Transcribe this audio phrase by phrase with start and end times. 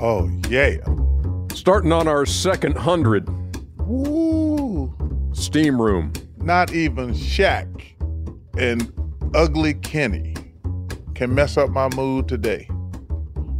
[0.00, 0.76] Oh, yeah.
[1.52, 3.28] Starting on our second hundred,
[3.78, 4.94] Woo.
[5.32, 6.12] steam room.
[6.38, 7.66] Not even Shaq
[8.58, 8.90] and
[9.34, 10.34] Ugly Kenny
[11.14, 12.68] can mess up my mood today.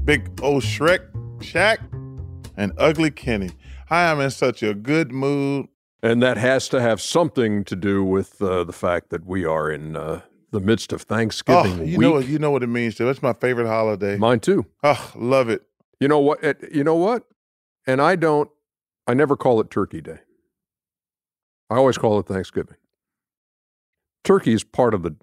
[0.05, 1.01] Big old Shrek,
[1.41, 1.79] Shaq,
[2.57, 3.51] and Ugly Kenny.
[3.91, 5.67] I am in such a good mood.
[6.03, 9.71] And that has to have something to do with uh, the fact that we are
[9.71, 12.01] in uh, the midst of Thanksgiving Oh, you week.
[12.01, 13.09] know what you know what it means to.
[13.11, 14.17] It's my favorite holiday.
[14.17, 14.65] Mine too.
[14.83, 15.63] oh, love it.
[16.01, 16.43] You know what?
[16.43, 17.25] it- You know what?
[17.87, 18.51] And I don't.
[19.07, 20.19] I never call it Turkey Day.
[21.69, 22.77] I always call it Thanksgiving.
[24.25, 25.17] Turkey is part of the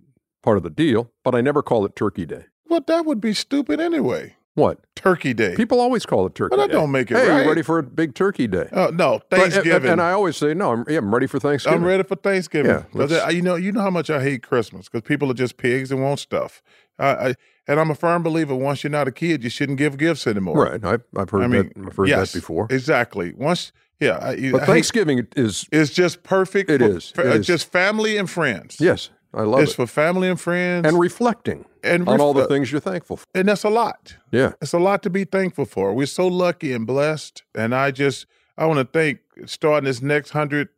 [0.44, 2.46] part of the deal, but I never call it Turkey Day.
[2.68, 4.36] Well, that would be stupid anyway.
[4.56, 4.80] What?
[4.96, 5.56] Turkey Day.
[5.56, 6.74] People always call it Turkey But that Day.
[6.74, 7.44] don't make it hey, right.
[7.44, 8.68] you ready for a big Turkey Day?
[8.72, 9.92] Oh no, But- and- Thanksgiving.
[9.92, 11.80] And, I always say, no, I'm, yeah, I'm ready for Thanksgiving.
[11.80, 12.72] I'm ready for Thanksgiving.
[12.96, 15.58] Yeah, I- you know, you know how much I hate Christmas because people are just
[15.58, 16.64] pigs and want stuff.
[16.98, 17.36] I, I,
[17.68, 18.56] and I'm a firm believer.
[18.56, 20.64] Once you're not a kid, you shouldn't give gifts anymore.
[20.66, 20.84] Right.
[20.84, 21.88] I've, I've heard I mean, that.
[21.88, 22.68] I've heard yes, that before.
[22.70, 23.34] Exactly.
[23.34, 24.18] Once, yeah.
[24.22, 26.70] I, But I hate- Thanksgiving is is just perfect.
[26.70, 27.14] It for, is.
[27.18, 27.46] It uh, is.
[27.48, 28.78] just family and friends.
[28.80, 29.74] yes, I love it's it.
[29.74, 33.26] It's for family and friends, and reflecting and on all the things you're thankful for.
[33.34, 34.16] and that's a lot.
[34.32, 34.54] Yeah.
[34.62, 35.94] It's a lot to be thankful for.
[35.94, 37.44] We're so lucky and blessed.
[37.56, 38.26] And I just,
[38.58, 40.70] I want to thank starting this next hundred.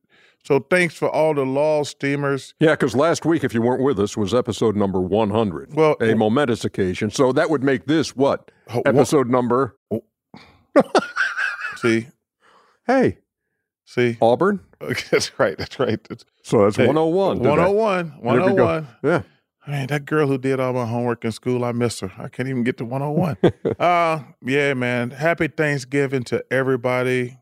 [0.43, 2.53] So thanks for all the law steamers.
[2.59, 5.75] Yeah, because last week, if you weren't with us, was episode number 100.
[5.75, 7.11] Well, a momentous occasion.
[7.11, 8.51] So that would make this what?
[8.73, 9.77] Oh, Episode number.
[11.77, 12.07] See,
[12.85, 13.19] Hey,
[13.85, 14.17] see.
[14.21, 14.61] Auburn.
[14.81, 15.57] Okay, that's right.
[15.57, 16.03] That's right.
[16.09, 17.39] That's, So that's Hey, 101.
[17.39, 18.13] 101.
[18.19, 18.87] 101.
[19.03, 19.21] Yeah.
[19.67, 22.11] Man, that girl who did all my homework in school, I miss her.
[22.17, 23.37] I can't even get to 101.
[23.79, 25.11] uh, yeah, man.
[25.11, 27.37] Happy Thanksgiving to everybody.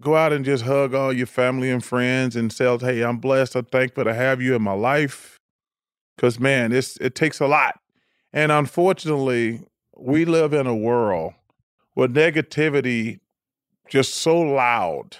[0.00, 3.56] Go out and just hug all your family and friends and say, hey, I'm blessed.
[3.56, 5.38] I'm thankful to have you in my life.
[6.16, 7.80] Because, man, it's, it takes a lot.
[8.32, 9.62] And unfortunately,
[9.96, 11.32] we live in a world
[11.94, 13.20] where negativity
[13.88, 15.16] just so loud.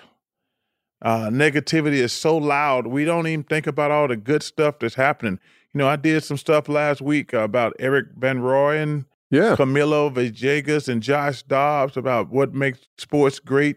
[1.01, 2.87] Uh, negativity is so loud.
[2.87, 5.39] We don't even think about all the good stuff that's happening.
[5.73, 9.55] You know, I did some stuff last week about Erik Van Rooyen, Yeah.
[9.57, 13.77] Camilo Villegas, and Josh Dobbs about what makes sports great.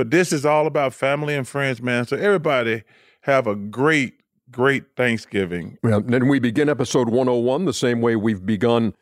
[0.00, 2.06] But this is all about family and friends, man.
[2.06, 2.84] So everybody
[3.24, 4.14] have a great,
[4.50, 5.76] great Thanksgiving.
[5.82, 8.94] Well, then we begin episode 101 the same way we've begun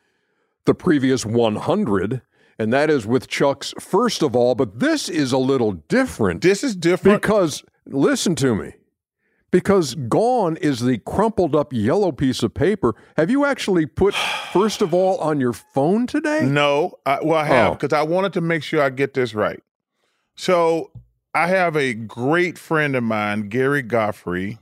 [0.65, 2.21] the previous 100,
[2.59, 4.55] and that is with Chuck's first of all.
[4.55, 7.21] But this is a little different This is different.
[7.21, 8.73] because, listen to me,
[9.51, 12.93] because gone is the crumpled up yellow piece of paper.
[13.15, 14.13] Have you actually put
[14.51, 16.41] first of all on your phone today?
[16.43, 17.75] No, I, well, I have Oh.
[17.75, 19.63] because I wanted to make sure I get this right.
[20.39, 20.91] So
[21.33, 24.57] I have a great friend of mine, Gary Godfrey,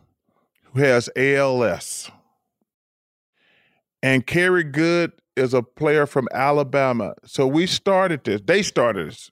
[0.74, 2.10] who has ALS.
[4.02, 7.14] And Kerry Goode is a player from Alabama.
[7.26, 8.42] So we started this.
[8.44, 9.30] They started this.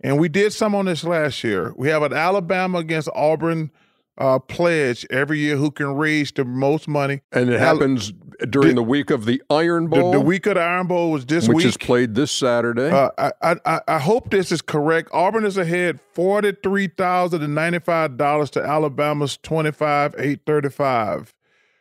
[0.00, 1.74] And we did some on this last year.
[1.76, 3.72] We have an Alabama against Auburn
[4.16, 7.22] uh, pledge every year who can raise the most money.
[7.32, 8.12] And it Al- happens
[8.48, 11.26] during Did- the week of the Iron Bowl, the week of the Iron Bowl was
[11.26, 11.56] this which week.
[11.56, 12.90] Which is played this Saturday.
[12.90, 15.10] Uh, I, I I- hope this is correct.
[15.12, 20.40] Auburn is ahead forty three thousand and ninety five dollars to Alabama's twenty five eight
[20.46, 21.34] thirty five.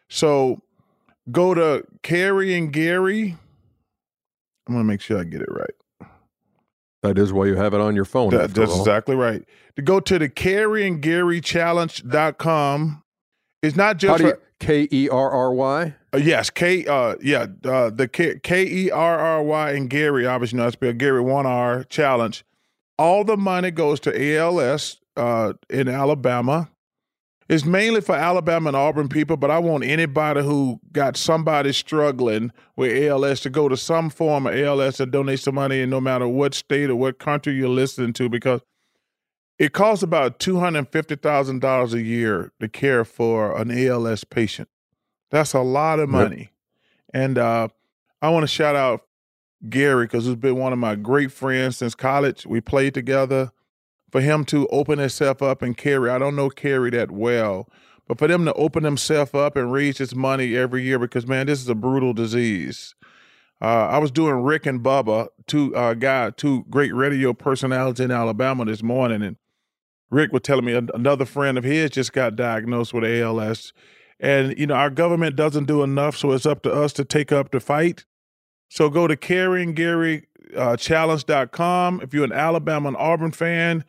[0.10, 0.62] So
[1.32, 3.38] go to Kerry and Gary.
[4.68, 6.10] I'm gonna make sure I get it right.
[7.04, 8.30] that is why you have it on your phone.
[8.32, 8.80] That- that's all.
[8.82, 9.44] exactly right.
[9.78, 13.04] To go to the Kerry and Gary Challenge.com.
[13.62, 15.96] It's not How just do you, for, K E R R Y?
[16.14, 16.86] Uh, yes, K.
[16.86, 20.26] Uh, yeah, uh, the K E R R Y and Gary.
[20.26, 22.44] Obviously, not spelled Gary one R challenge.
[22.98, 26.70] All the money goes to ALS uh, in Alabama,
[27.50, 32.52] It's mainly for Alabama and Auburn people, but I want anybody who got somebody struggling
[32.76, 36.00] with ALS to go to some form of ALS and donate some money, and no
[36.00, 38.62] matter what state or what country you're listening to, because
[39.60, 44.24] it costs about two hundred fifty thousand dollars a year to care for an ALS
[44.24, 44.70] patient.
[45.30, 46.50] That's a lot of money,
[47.14, 47.22] yep.
[47.22, 47.68] and uh,
[48.22, 49.02] I want to shout out
[49.70, 52.46] Gary because he's been one of my great friends since college.
[52.48, 53.52] We played together
[54.10, 56.10] for him to open himself up and Kerry.
[56.10, 57.70] I don't know Kerry that well,
[58.08, 61.48] but for them to open himself up and raise his money every year because man,
[61.48, 62.96] this is a brutal disease.
[63.62, 68.10] Uh, I was doing Rick and Bubba, two uh, guy, two great radio personalities in
[68.10, 69.36] Alabama this morning, and
[70.12, 73.74] Rick was telling me another friend of his just got diagnosed with ALS,
[74.20, 77.32] and you know our government doesn't do enough, so it's up to us to take
[77.32, 78.06] up the fight.
[78.70, 79.16] So go to
[79.74, 80.78] Gary uh,
[82.02, 83.84] If you're an Alabama and Auburn fan,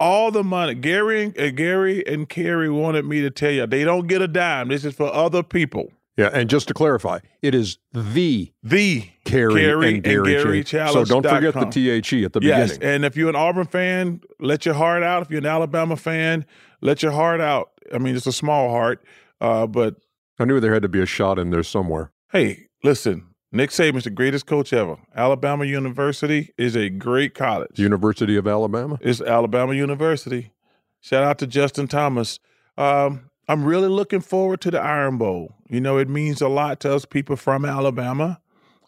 [0.00, 4.06] all the money, Gary, uh, Gary and Kerry wanted me to tell you, they don't
[4.06, 4.68] get a dime.
[4.68, 5.92] This is for other people.
[6.16, 10.64] Yeah, and just to clarify, it is the the Kerry, Kerry and Gary, and Gary
[10.64, 12.58] So don't forget the THE at the beginning.
[12.58, 12.94] yes, beginning.
[12.96, 15.22] and if you're an Auburn fan, let your heart out.
[15.22, 16.44] If you're an Alabama fan,
[16.82, 17.70] let your heart out.
[17.94, 19.02] I mean, it's a small heart,
[19.40, 19.96] uh, but
[20.38, 22.12] I knew there had to be a shot in there somewhere.
[22.30, 24.96] Hey, listen, Nick Saban's the greatest coach ever.
[25.16, 27.78] Alabama University is a great college.
[27.78, 28.98] University of Alabama?
[29.00, 30.52] It's Alabama University.
[31.00, 32.38] Shout out to Justin Thomas.
[32.76, 35.52] Um, I'm really looking forward to the Iron Bowl.
[35.68, 38.40] You know, it means a lot to us people from Alabama.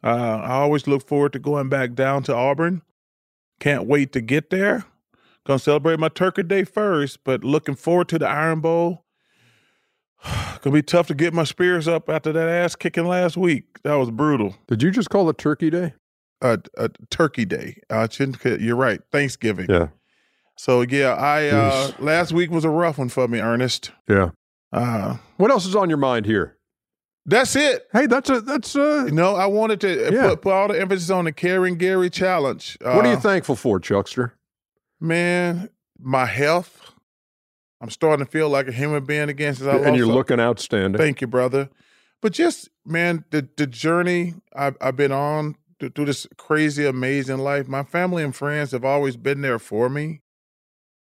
[0.03, 2.81] Uh, I always look forward to going back down to Auburn.
[3.61, 4.87] Can't wait to get there.
[5.47, 9.05] Gonna celebrate my Turkey Day first, but looking forward to the Iron Bowl.
[10.63, 13.83] Gonna be tough to get my spears up after that ass kicking last week.
[13.83, 14.57] That was brutal.
[14.67, 15.93] Did you just call it Turkey Day?
[16.41, 17.83] Uh, uh Turkey Day.
[17.91, 18.09] Uh,
[18.43, 19.03] you're right.
[19.13, 19.67] Thanksgiving.
[19.69, 19.89] Yeah.
[20.57, 23.91] So yeah, I uh, last week was a rough one for me, Ernest.
[24.09, 24.31] Yeah.
[24.75, 26.57] Uh, what else is on your mind here?
[27.27, 27.87] That's it.
[27.93, 29.09] Hey, that's a that's a.
[29.11, 30.29] No, I wanted to yeah.
[30.29, 32.77] put, put all the emphasis on the Karen Gary challenge.
[32.83, 34.35] what are you uh, thankful for, Chuckster?
[35.01, 36.93] Man, my health.
[37.81, 40.99] I'm starting to feel like a human being again since I and you're looking outstanding.
[40.99, 41.71] Thank you, brother.
[42.21, 47.69] But just man, the the journey I've, I've been on through this crazy, amazing life.
[47.69, 50.21] My family and friends have always been there for me.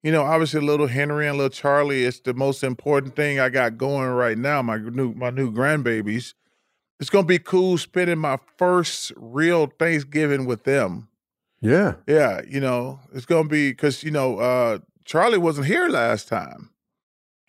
[0.01, 3.77] You know, obviously, little Henry and little Charlie is the most important thing I got
[3.77, 4.61] going right now.
[4.61, 6.33] My new my new grandbabies.
[6.99, 11.09] It's gonna be cool spending my first real Thanksgiving with them.
[11.61, 12.41] Yeah, yeah.
[12.47, 16.69] You know, it's gonna be because you know uh, Charlie wasn't here last time.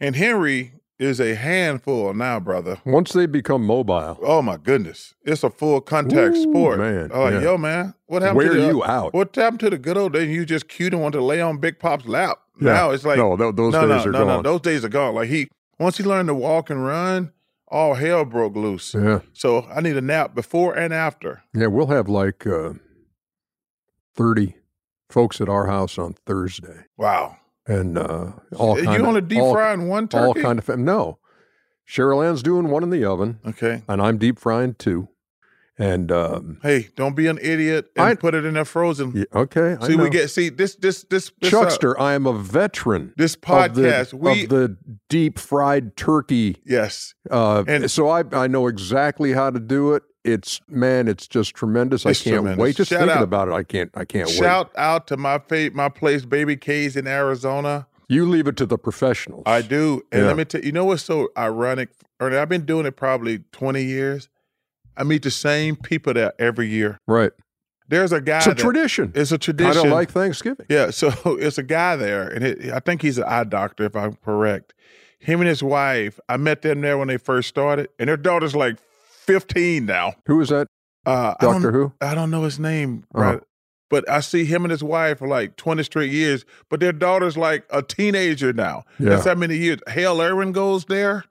[0.01, 2.81] And Henry is a handful now, brother.
[2.85, 4.19] Once they become mobile.
[4.23, 5.15] Oh my goodness.
[5.25, 6.79] It's a full contact Ooh, sport.
[6.79, 7.11] Man.
[7.13, 7.41] Oh, like, yeah.
[7.41, 7.95] yo, man.
[8.07, 9.15] What happened Where to the, you out?
[9.15, 10.29] What happened to the good old days?
[10.29, 12.41] You just cute and want to lay on Big Pop's lap.
[12.61, 12.75] Yeah.
[12.75, 14.27] Now it's like No, th- those no, days no, are no, gone.
[14.27, 15.15] No, those days are gone.
[15.15, 15.49] Like he
[15.79, 17.33] once he learned to walk and run,
[17.67, 18.93] all hell broke loose.
[18.93, 19.21] Yeah.
[19.33, 21.43] So I need a nap before and after.
[21.55, 22.75] Yeah, we'll have like uh,
[24.17, 24.55] 30
[25.09, 26.85] folks at our house on Thursday.
[26.99, 27.40] Wow
[27.71, 30.27] and uh, all you kind only deep frying one turkey.
[30.27, 31.19] All kind of no.
[31.89, 33.41] Cheryl Ann's doing one in the oven.
[33.47, 35.09] Okay, and I'm deep frying two.
[35.79, 39.13] And um, hey, don't be an idiot and I, put it in there frozen.
[39.17, 41.99] Yeah, okay, see, we get see this this this, this Chuckster.
[41.99, 43.15] Uh, I am a veteran.
[43.17, 44.77] This podcast, of the, we of the
[45.09, 46.59] deep fried turkey.
[46.67, 51.27] Yes, uh, and so I I know exactly how to do it it's man, it's
[51.27, 52.05] just tremendous.
[52.05, 52.63] It's I can't tremendous.
[52.63, 52.77] wait.
[52.77, 53.23] Just Shout thinking out.
[53.25, 53.91] about it, I can't.
[53.95, 54.83] I can't Shout wait.
[54.83, 57.87] out to my fa- my place, Baby K's in Arizona.
[58.09, 59.45] You leave it to the professionals.
[59.47, 60.27] I do, and yeah.
[60.27, 60.67] let me tell you.
[60.67, 61.91] You know what's so ironic?
[62.19, 64.29] Ernie, I've been doing it probably twenty years.
[64.97, 66.99] I meet the same people there every year.
[67.07, 67.33] Right.
[67.89, 68.39] There's a guy.
[68.39, 69.13] It's a tradition.
[69.15, 69.73] It's a tradition.
[69.73, 70.67] Kind of like Thanksgiving.
[70.69, 70.91] Yeah.
[70.91, 74.15] So it's a guy there, and it, I think he's an eye doctor, if I'm
[74.15, 74.75] correct.
[75.19, 76.19] Him and his wife.
[76.29, 78.79] I met them there when they first started, and their daughter's like
[79.27, 80.15] 15 now.
[80.27, 80.67] Who is that?
[81.07, 81.93] Uh, Doctor I Who?
[82.01, 83.25] I don't know his name, uh-huh.
[83.25, 83.41] right?
[83.89, 87.37] But I see him and his wife for like 20 straight years, but their daughter's
[87.37, 88.85] like a teenager now.
[88.99, 89.11] Yeah.
[89.11, 89.81] That's how many years.
[89.89, 91.25] Hale Irwin goes there.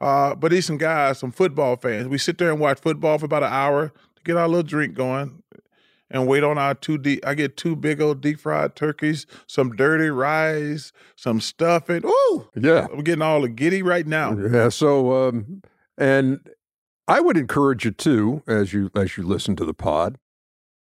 [0.00, 2.08] Uh, but these some guys, some football fans.
[2.08, 4.94] We sit there and watch football for about an hour to get our little drink
[4.94, 5.42] going
[6.10, 7.26] and wait on our two deep.
[7.26, 12.02] I get two big old deep fried turkeys, some dirty rice, some stuffing.
[12.04, 14.36] Ooh, yeah, I'm getting all the giddy right now.
[14.36, 14.68] Yeah.
[14.68, 15.62] So, um,
[15.96, 16.40] and
[17.08, 20.18] I would encourage you too, as you as you listen to the pod,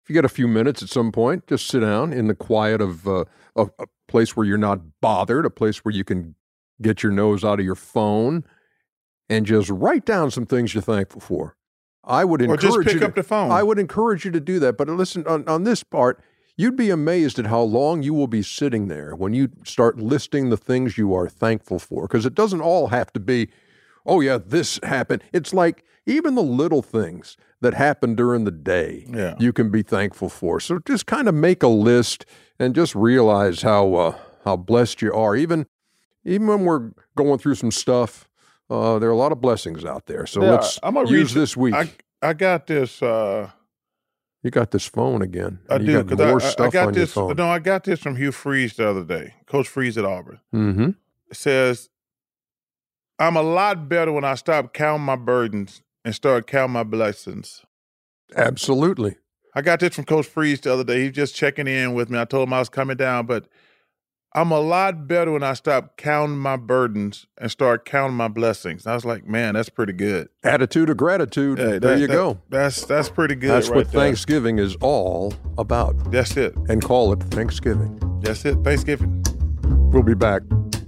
[0.03, 2.81] if you get a few minutes at some point, just sit down in the quiet
[2.81, 3.23] of uh,
[3.55, 6.35] a, a place where you're not bothered, a place where you can
[6.81, 8.43] get your nose out of your phone,
[9.29, 11.55] and just write down some things you're thankful for.
[12.03, 13.51] I would encourage or just pick you to, up the phone.
[13.51, 14.77] I would encourage you to do that.
[14.77, 16.21] But listen, on, on this part,
[16.55, 20.49] you'd be amazed at how long you will be sitting there when you start listing
[20.49, 22.03] the things you are thankful for.
[22.03, 23.49] Because it doesn't all have to be,
[24.05, 25.21] oh, yeah, this happened.
[25.33, 29.35] It's like even the little things that happen during the day, Yeah.
[29.39, 30.59] you can be thankful for.
[30.59, 32.25] So just kind of make a list
[32.59, 35.35] and just realize how uh, how blessed you are.
[35.35, 35.67] Even
[36.25, 38.27] even when we're going through some stuff,
[38.69, 40.25] uh, there are a lot of blessings out there.
[40.25, 41.75] So Yeah, let's I'm gonna use read- this week.
[41.75, 43.01] I I got this.
[43.01, 43.51] Uh,
[44.43, 45.59] you got this phone again.
[45.69, 47.15] I You do got because more I, I, I got this.
[47.15, 49.33] No, I got this from Hugh Freeze the other day.
[49.45, 50.89] Coach Freeze at Auburn Mm-hmm.
[51.29, 51.89] It says,
[53.19, 57.65] "I'm a lot better when I stop counting my burdens and start counting my blessings."
[58.35, 59.17] Absolutely.
[59.53, 60.99] I got this from Coach Freeze the other day.
[61.01, 62.17] He was just checking in with me.
[62.17, 63.47] I told him I was coming down, but
[64.33, 68.85] I'm a lot better when I stop counting my burdens and start counting my blessings.
[68.85, 70.29] I was like, man, that's pretty good.
[70.43, 71.57] Attitude of gratitude.
[71.57, 72.39] Hey, there you that- go.
[72.49, 73.49] That's that's pretty good.
[73.49, 74.01] That's right what there.
[74.01, 76.11] Thanksgiving is all about.
[76.11, 76.55] That's it.
[76.69, 77.99] And call it Thanksgiving.
[78.21, 78.55] That's it.
[78.63, 79.23] Thanksgiving.
[79.91, 80.43] We'll be back.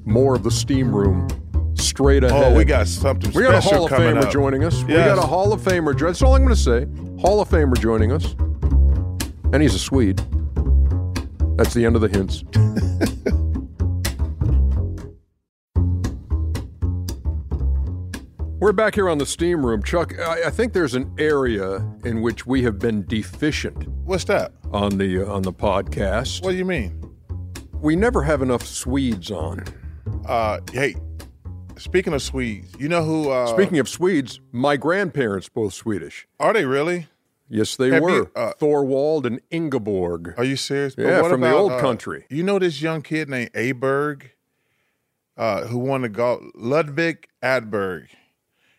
[0.06, 1.28] More of the steam room
[1.76, 2.54] straight ahead.
[2.54, 4.32] Oh, we got something We got a Hall of Famer up.
[4.32, 4.84] joining us.
[4.84, 5.98] We got a Hall of Famer.
[5.98, 6.86] That's all I'm going to say.
[7.22, 8.34] Hall of Famer joining us.
[9.54, 10.18] And he's a Swede.
[11.58, 12.44] That's the end of the hints.
[18.62, 19.82] We're back here on the steam room.
[19.82, 24.52] Chuck, I, I think there's an area in which we have been deficient What's that?
[24.72, 26.44] on the uh, on the podcast.
[26.44, 27.02] What do you mean?
[27.76, 29.64] We never have enough Swedes on.
[30.26, 30.96] Uh, hey,
[31.80, 33.30] speaking of Swedes, you know who?
[33.30, 36.28] Uh, Speaking of Swedes, my grandparents both Swedish.
[36.40, 37.08] are they really?
[37.52, 38.10] Yes, they Have were.
[38.12, 40.36] you, uh, Thorwald and Ingeborg.
[40.38, 40.94] Are you serious?
[40.98, 42.26] Yeah, from the old uh, country.
[42.30, 44.24] You know this young kid named Aberg,
[45.36, 46.42] uh, who won the golf.
[46.54, 48.08] Ludvig Aberg.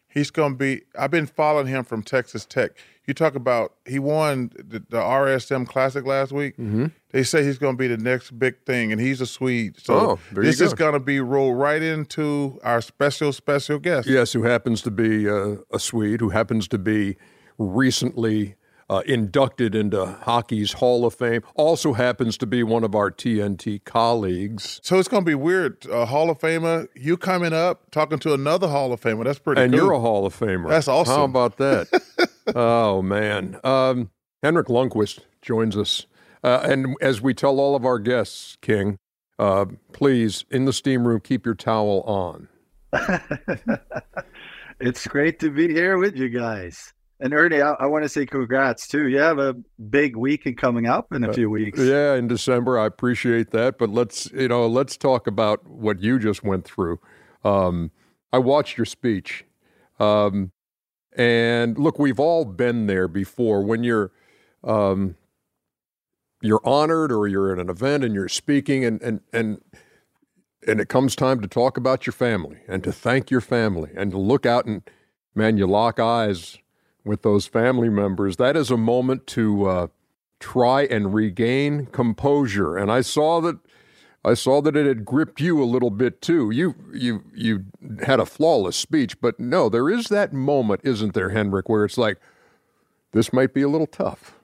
[0.06, 0.82] He's going to be.
[0.96, 2.72] I've been following him from Texas Tech.
[3.06, 6.56] You talk about he won the, the RSM Classic last week.
[6.56, 6.86] Mm-hmm.
[7.12, 9.80] They say he's going to be the next big thing, and he's a Swede.
[9.80, 14.08] So Oh, this is going to be rolled right into our special special guest.
[14.08, 17.16] Yes, who happens to be uh, a Swede, who happens to be
[17.58, 18.54] recently
[18.88, 23.84] uh, inducted into hockey's Hall of Fame, also happens to be one of our TNT
[23.84, 24.80] colleagues.
[24.82, 25.86] So it's going to be weird.
[25.88, 29.24] Uh, Hall of Famer, you coming up talking to another Hall of Famer.
[29.24, 29.62] That's pretty.
[29.62, 29.80] And cool.
[29.80, 30.68] you're a Hall of Famer.
[30.68, 31.14] That's awesome.
[31.14, 32.30] How about that?
[32.54, 33.58] oh, man.
[33.62, 34.10] Um,
[34.42, 36.06] Henrik Lundqvist joins us.
[36.42, 38.98] Uh, and as we tell all of our guests, King,
[39.38, 42.48] uh, please, in the steam room, keep your towel on.
[44.80, 46.92] it's great to be here with you guys.
[47.20, 49.08] And Ernie, I, I want to say congrats too.
[49.08, 49.54] You have a
[49.90, 51.78] big weekend coming up in a few weeks.
[51.78, 52.78] Yeah, in December.
[52.78, 53.78] I appreciate that.
[53.78, 56.98] But let's you know, let's talk about what you just went through.
[57.44, 57.90] Um,
[58.32, 59.44] I watched your speech.
[59.98, 60.52] Um,
[61.14, 64.12] and look, we've all been there before when you're
[64.64, 65.16] um,
[66.40, 69.60] you're honored or you're at an event and you're speaking and and and
[70.66, 74.10] and it comes time to talk about your family and to thank your family and
[74.10, 74.82] to look out and
[75.34, 76.58] man, you lock eyes
[77.04, 78.36] with those family members.
[78.36, 79.86] That is a moment to uh,
[80.38, 82.76] try and regain composure.
[82.76, 83.58] And I saw that
[84.22, 86.50] I saw that it had gripped you a little bit too.
[86.50, 87.64] You you you
[88.04, 91.96] had a flawless speech, but no, there is that moment, isn't there, Henrik, where it's
[91.96, 92.18] like
[93.12, 94.39] this might be a little tough.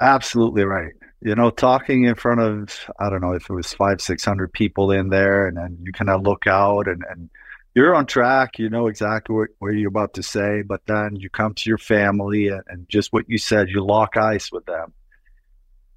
[0.00, 0.92] Absolutely right.
[1.20, 4.52] You know, talking in front of I don't know if it was five, six hundred
[4.52, 7.28] people in there, and then you kind of look out and, and
[7.74, 8.58] you're on track.
[8.58, 11.78] You know exactly what, what you're about to say, but then you come to your
[11.78, 14.92] family and, and just what you said, you lock eyes with them,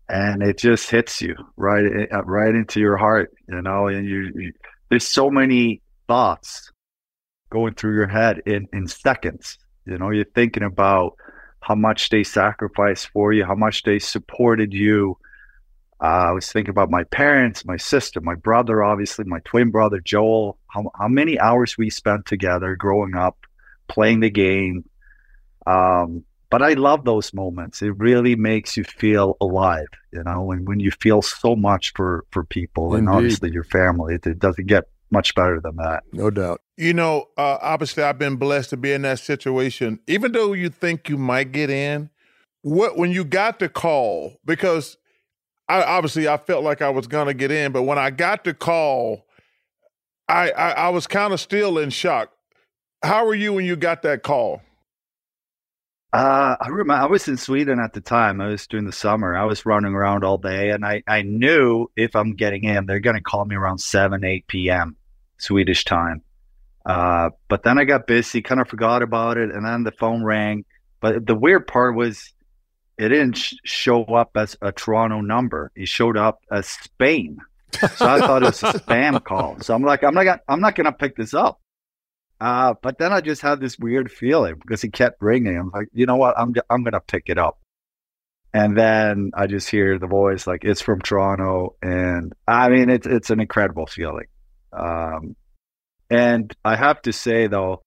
[0.09, 3.31] and it just hits you right uh, right into your heart.
[3.47, 4.53] You know, and you, you
[4.89, 6.71] there's so many thoughts
[7.51, 9.59] going through your head in in seconds.
[9.85, 11.13] You know, you're thinking about
[11.61, 15.17] how much they sacrificed for you, how much they supported you.
[16.01, 19.99] Uh, I was thinking about my parents, my sister, my brother, obviously, my twin brother,
[19.99, 23.37] Joel, how, how many hours we spent together growing up,
[23.87, 24.83] playing the game.
[25.67, 27.83] Um, but I love those moments.
[27.83, 32.25] It really makes you feel alive, you know, when, when you feel so much for,
[32.31, 34.15] for people and obviously your family.
[34.15, 36.03] It, it doesn't get much better than that.
[36.11, 36.61] No doubt.
[36.77, 39.99] You know, uh, obviously, I've been blessed to be in that situation.
[40.07, 42.09] Even though you think you might get in,
[42.61, 44.97] what when you got the call, because
[45.67, 48.53] I obviously I felt like I was gonna get in, but when I got the
[48.53, 49.25] call,
[50.27, 52.31] I I, I was kind of still in shock.
[53.03, 54.61] How were you when you got that call?
[56.13, 58.41] Uh, I remember I was in Sweden at the time.
[58.41, 59.35] I was during the summer.
[59.35, 62.99] I was running around all day, and I, I knew if I'm getting in, they're
[62.99, 64.97] going to call me around 7, 8 p.m.
[65.41, 66.21] Swedish time.
[66.85, 70.23] Uh, but then I got busy, kind of forgot about it, and then the phone
[70.23, 70.65] rang.
[70.99, 72.33] But the weird part was
[72.97, 75.71] it didn't sh- show up as a Toronto number.
[75.75, 77.39] It showed up as Spain.
[77.95, 79.59] So I thought it was a spam call.
[79.61, 81.59] So I'm like, I'm not, gonna, I'm not to pick this up.
[82.39, 85.57] Uh, but then I just had this weird feeling because he kept ringing.
[85.57, 86.37] I'm like, you know what?
[86.37, 87.59] I'm, I'm to pick it up.
[88.53, 93.07] And then I just hear the voice like it's from Toronto, and I mean it's
[93.07, 94.25] it's an incredible feeling.
[94.73, 95.35] Um,
[96.09, 97.81] and I have to say though,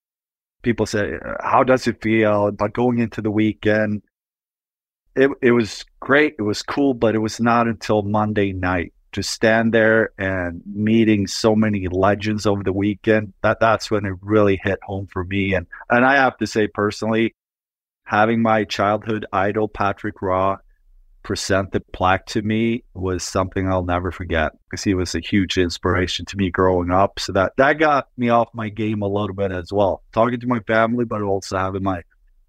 [0.63, 4.03] people say, "How does it feel?" But going into the weekend,
[5.17, 6.35] it it was great.
[6.39, 11.27] It was cool, but it was not until Monday night to stand there and meeting
[11.27, 13.33] so many legends over the weekend.
[13.43, 15.55] That that's when it really hit home for me.
[15.55, 17.35] And and I have to say personally,
[18.05, 20.57] having my childhood idol Patrick Roy
[21.25, 25.59] present the plaque to me was something I'll never forget because he was a huge
[25.59, 27.19] inspiration to me growing up.
[27.19, 30.05] So that that got me off my game a little bit as well.
[30.13, 32.03] Talking to my family, but also having my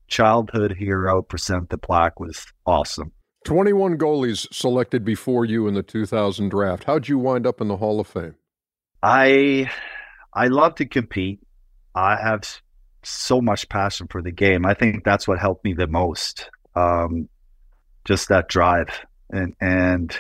[0.07, 3.11] childhood hero present the plaque was awesome.
[3.45, 6.83] 21 goalies selected before you in the 2000 draft.
[6.83, 8.35] How'd you wind up in the Hall of Fame?
[9.01, 9.71] I
[10.33, 11.39] I love to compete.
[11.95, 12.61] I have
[13.03, 14.65] so much passion for the game.
[14.65, 16.49] I think that's what helped me the most.
[16.75, 17.29] Um,
[18.05, 20.17] just that drive, and and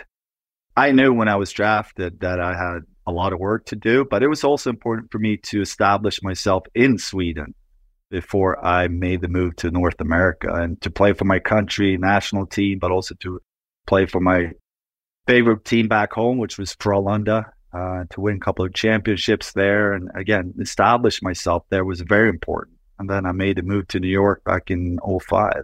[0.75, 4.03] I knew when I was drafted that I had a lot of work to do,
[4.03, 7.53] but it was also important for me to establish myself in Sweden
[8.09, 12.45] before I made the move to North America and to play for my country, national
[12.47, 13.39] team, but also to
[13.87, 14.51] play for my
[15.27, 19.93] favorite team back home, which was Frölunda, uh, to win a couple of championships there.
[19.93, 22.77] And again, establish myself there was very important.
[22.99, 25.63] And then I made the move to New York back in 05.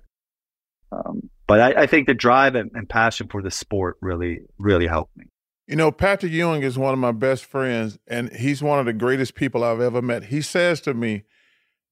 [0.92, 4.88] Um, but I, I, think the drive and, and passion for the sport really, really
[4.88, 5.26] helped me.
[5.68, 8.94] You know, Patrick Ewing is one of my best friends, and he's one of the
[8.94, 10.24] greatest people I've ever met.
[10.24, 11.24] He says to me,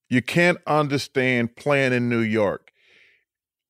[0.08, 2.72] you can't understand playing in New York.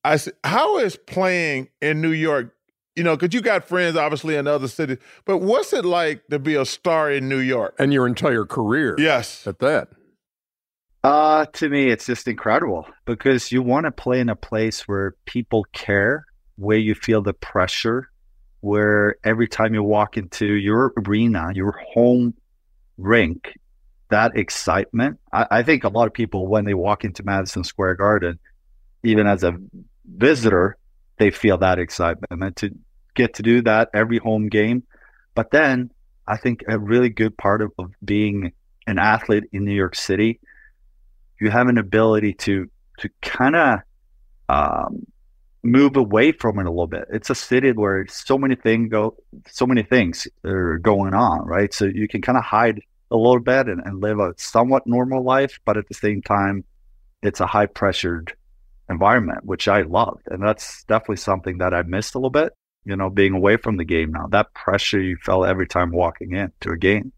[0.03, 2.53] I said, how is playing in New York?
[2.95, 6.37] You know, because you got friends obviously in other cities, but what's it like to
[6.37, 7.73] be a star in New York?
[7.79, 8.93] And your entire career.
[8.99, 9.47] Yes.
[9.47, 9.89] At that.
[11.03, 15.15] Uh, to me, it's just incredible because you want to play in a place where
[15.25, 16.25] people care,
[16.57, 18.09] where you feel the pressure,
[18.59, 22.33] where every time you walk into your arena, your home
[22.97, 23.53] rink,
[24.09, 25.19] that excitement.
[25.31, 28.39] I, I, think a lot of people, when they walk into Madison Square Garden,
[29.03, 29.55] even as a
[30.05, 30.75] visitor,
[31.17, 32.43] they feel that excitement.
[32.43, 32.75] And to
[33.15, 34.83] get to do that every home game.
[35.35, 35.91] But then
[36.27, 38.51] I think a really good part of, of being
[38.87, 40.39] an athlete in New York City,
[41.39, 43.79] you have an ability to to kind of
[44.49, 45.05] um,
[45.63, 47.05] move away from it a little bit.
[47.11, 49.15] It's a city where so many things go,
[49.47, 51.73] so many things are going on, right?
[51.73, 55.23] So you can kind of hide a little bit and, and live a somewhat normal
[55.23, 56.63] life, but at the same time,
[57.21, 58.35] it's a high pressured
[58.89, 60.27] environment, which I loved.
[60.27, 62.53] And that's definitely something that I missed a little bit,
[62.85, 64.27] you know, being away from the game now.
[64.27, 67.11] That pressure you felt every time walking in to a game.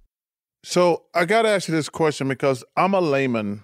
[0.64, 3.64] So I got to ask you this question because I'm a layman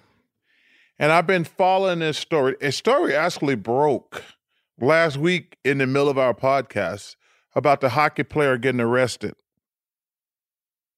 [0.98, 2.56] and I've been following this story.
[2.60, 4.22] A story actually broke
[4.80, 7.16] last week in the middle of our podcast
[7.54, 9.34] about the hockey player getting arrested.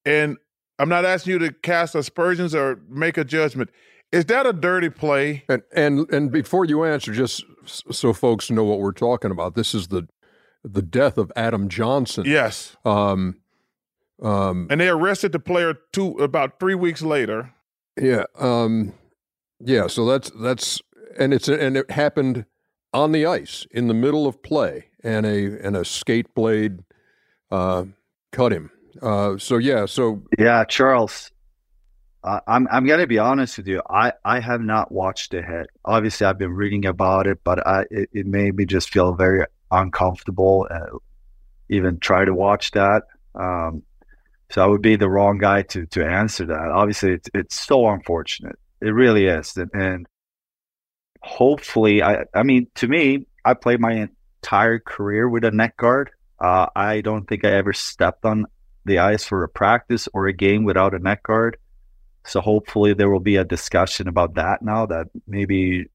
[0.05, 0.37] And
[0.79, 3.69] I'm not asking you to cast aspersions or make a judgment.
[4.11, 5.43] Is that a dirty play?
[5.47, 9.73] And and and before you answer, just so folks know what we're talking about, this
[9.73, 10.07] is the
[10.63, 12.23] the death of Adam Johnson.
[12.25, 12.75] Yes.
[12.85, 13.37] Um,
[14.21, 17.53] um, and they arrested the player two about three weeks later.
[17.99, 18.25] Yeah.
[18.37, 18.93] Um,
[19.63, 19.87] yeah.
[19.87, 20.81] So that's that's
[21.17, 22.45] and it's and it happened
[22.93, 26.79] on the ice in the middle of play, and a and a skate blade
[27.51, 27.85] uh,
[28.31, 28.71] cut him.
[29.01, 31.31] Uh, so yeah, so yeah, Charles.
[32.23, 33.81] Uh, I'm I'm gonna be honest with you.
[33.89, 35.67] I, I have not watched it yet.
[35.85, 39.45] Obviously, I've been reading about it, but I it, it made me just feel very
[39.71, 40.67] uncomfortable.
[40.69, 40.97] Uh,
[41.69, 43.03] even try to watch that.
[43.33, 43.81] Um,
[44.51, 46.71] so I would be the wrong guy to to answer that.
[46.71, 48.59] Obviously, it's it's so unfortunate.
[48.81, 50.07] It really is, and, and
[51.21, 54.07] hopefully, I I mean, to me, I played my
[54.41, 56.11] entire career with a neck guard.
[56.39, 58.47] Uh, I don't think I ever stepped on
[58.85, 61.57] the ice for a practice or a game without a neck guard.
[62.25, 65.85] So hopefully there will be a discussion about that now that maybe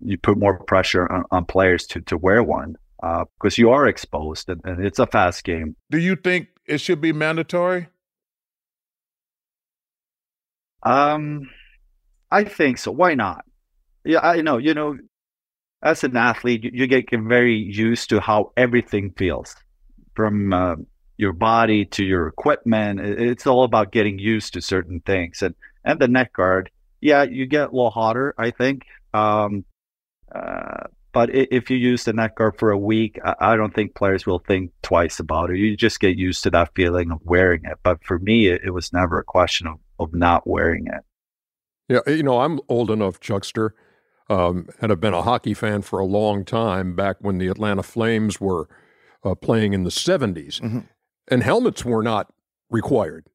[0.00, 3.86] you put more pressure on, on players to, to wear one uh, because you are
[3.86, 5.76] exposed and, and it's a fast game.
[5.90, 7.88] Do you think it should be mandatory?
[10.82, 11.50] Um,
[12.36, 12.92] I think so.
[12.92, 13.46] Why not?
[14.04, 14.58] Yeah, I know.
[14.58, 14.98] You know,
[15.82, 19.56] as an athlete, you, you get very used to how everything feels,
[20.14, 20.76] from uh,
[21.16, 23.00] your body to your equipment.
[23.00, 25.40] It's all about getting used to certain things.
[25.40, 26.70] And and the neck guard,
[27.00, 28.82] yeah, you get a little hotter, I think.
[29.14, 29.64] Um,
[30.34, 34.26] uh, but if you use the neck guard for a week, I don't think players
[34.26, 35.56] will think twice about it.
[35.56, 37.78] You just get used to that feeling of wearing it.
[37.82, 41.02] But for me, it, was never a question of, of not wearing it.
[41.88, 43.74] Yeah, you know, I'm old enough, Chuckster,
[44.28, 47.82] um, and have been a hockey fan for a long time back when the Atlanta
[47.82, 48.68] Flames were
[49.24, 50.60] uh, playing in the 70s.
[50.60, 50.80] Mm-hmm.
[51.28, 52.32] And helmets were not
[52.70, 53.26] required.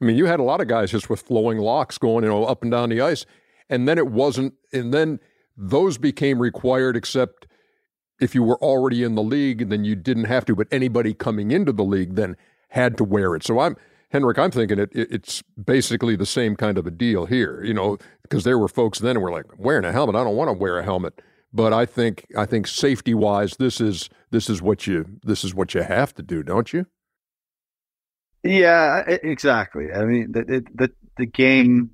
[0.00, 2.44] I mean, you had a lot of guys just with flowing locks going, you know,
[2.44, 3.26] up and down the ice.
[3.68, 5.20] And then it wasn't, and then
[5.56, 7.46] those became required, except
[8.20, 10.54] if you were already in the league, then you didn't have to.
[10.54, 12.36] But anybody coming into the league then
[12.70, 13.44] had to wear it.
[13.44, 13.76] So I'm
[14.10, 14.38] Henrik.
[14.38, 17.62] I'm thinking it, it it's basically the same kind of a deal here.
[17.62, 20.16] You know, because there were folks then who were like wearing a helmet.
[20.16, 21.20] I don't want to wear a helmet.
[21.52, 25.54] But I think I think safety wise, this is this is what you this is
[25.54, 26.86] what you have to do, don't you?
[28.44, 29.92] Yeah, exactly.
[29.92, 31.90] I mean, the the the game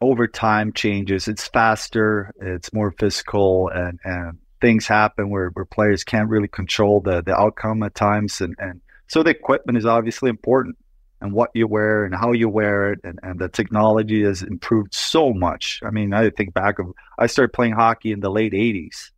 [0.00, 1.28] over time changes.
[1.28, 7.00] It's faster, it's more physical, and, and things happen where, where players can't really control
[7.00, 8.40] the, the outcome at times.
[8.40, 10.76] And, and so the equipment is obviously important
[11.20, 13.00] and what you wear and how you wear it.
[13.04, 15.80] And, and the technology has improved so much.
[15.84, 16.86] I mean, I think back of,
[17.18, 19.10] I started playing hockey in the late 80s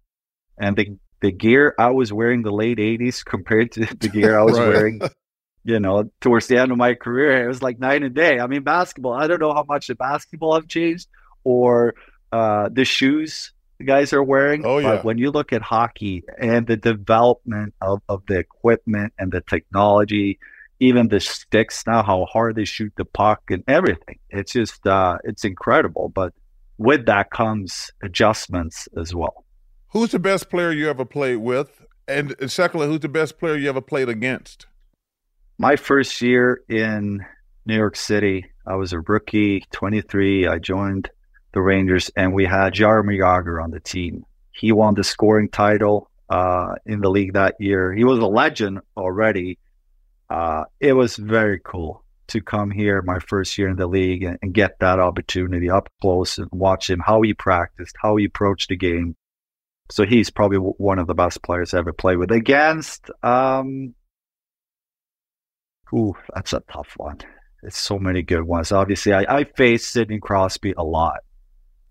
[0.59, 4.43] and the, the gear I was wearing the late 80s compared to the gear I
[4.45, 4.69] was right.
[4.69, 5.01] wearing
[5.65, 8.41] you know, towards the end of my career, it was like night and day.
[8.41, 11.09] I mean, basketball, I don't know how much the basketball have changed
[11.45, 11.95] or
[12.33, 14.65] uh, the shoes the guys are wearing.
[14.65, 14.97] Oh, yeah.
[14.97, 19.41] But when you look at hockey and the development of, of the equipment and the
[19.41, 20.39] technology,
[20.81, 25.19] even the sticks now, how hard they shoot the puck and everything, it's just, uh,
[25.25, 26.09] it's incredible.
[26.09, 26.35] But
[26.79, 29.45] with that comes adjustments as well.
[29.93, 31.85] Who's the best player you ever played with?
[32.09, 34.67] And secondly, who's the best player you ever played against?
[35.61, 37.23] my first year in
[37.67, 40.49] New York City, I was a rookie, 23.
[40.49, 41.11] I joined
[41.53, 44.25] the Rangers, and we had Jaromir Jagr on the team.
[44.53, 47.93] He won the scoring title uh, in the league that year.
[47.93, 49.59] He was a legend already.
[50.31, 54.39] Uh, it was very cool to come here my first year in the league and,
[54.41, 58.69] and, get that opportunity up close and watch him how he practiced, how he approached
[58.69, 59.17] the game.
[59.91, 62.31] So he's probably one of the best players I ever played with.
[62.31, 63.95] Against, um,
[65.93, 67.19] Ooh, that's a tough one.
[67.63, 68.73] It's so many good ones.
[68.73, 71.21] Obviously, I, I faced Sidney Crosby a lot,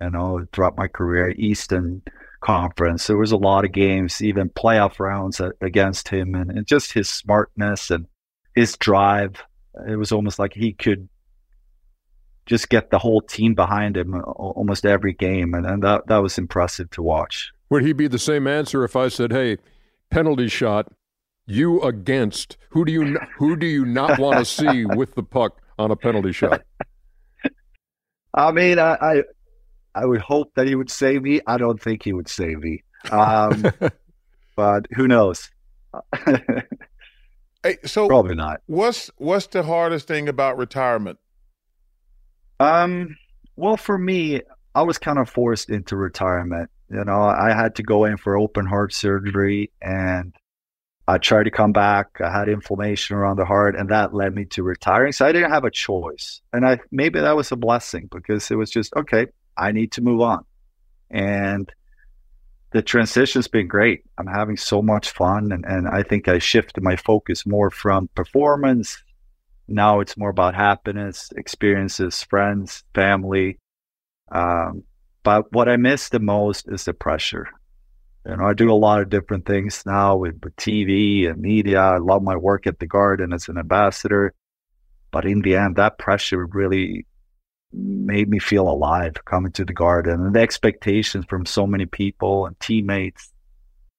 [0.02, 2.02] you know, throughout my career, Eastern
[2.42, 3.08] Conference.
[3.08, 7.10] There was a lot of games, even playoff rounds against him, and, and just his
[7.10, 8.08] smartness and
[8.56, 9.36] his drive.
[9.88, 11.08] It was almost like he could
[12.46, 16.38] just get the whole team behind him almost every game, and, and that that was
[16.38, 17.52] impressive to watch.
[17.70, 19.58] Would he be the same answer if I said, "Hey,
[20.10, 20.92] penalty shot,
[21.46, 25.62] you against who do you who do you not want to see with the puck
[25.78, 26.62] on a penalty shot?
[28.34, 29.24] I mean, I, I,
[29.96, 31.42] I would hope that he would save me.
[31.48, 33.64] I don't think he would save me, um,
[34.56, 35.50] but who knows?
[37.64, 38.62] hey, so probably not.
[38.68, 41.20] What's what's the hardest thing about retirement?
[42.60, 43.18] Um,
[43.56, 44.42] well, for me,
[44.76, 46.70] I was kind of forced into retirement.
[46.90, 50.34] You know, I had to go in for open heart surgery, and
[51.08, 52.20] I tried to come back.
[52.22, 55.12] I had inflammation around the heart, and that led me to retiring.
[55.12, 58.56] So I didn't have a choice, and I maybe that was a blessing because it
[58.56, 59.28] was just okay.
[59.58, 60.46] I need to move on,
[61.10, 61.72] and
[62.72, 64.04] the transition's been great.
[64.18, 68.10] I'm having so much fun, and, and I think I shifted my focus more from
[68.14, 69.02] performance.
[69.68, 73.60] Now it's more about happiness, experiences, friends, family.
[74.32, 74.84] Um,
[75.24, 77.48] but what I miss the most is the pressure.
[78.26, 81.80] You know, I do a lot of different things now with, with TV and media.
[81.80, 84.34] I love my work at the Garden as an ambassador.
[85.12, 87.08] But in the end, that pressure really
[87.72, 92.46] made me feel alive coming to the Garden and the expectations from so many people
[92.46, 93.32] and teammates.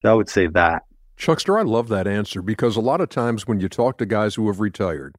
[0.04, 0.84] I would say that.
[1.16, 4.34] Chuckster, I love that answer because a lot of times when you talk to guys
[4.34, 5.16] who have retired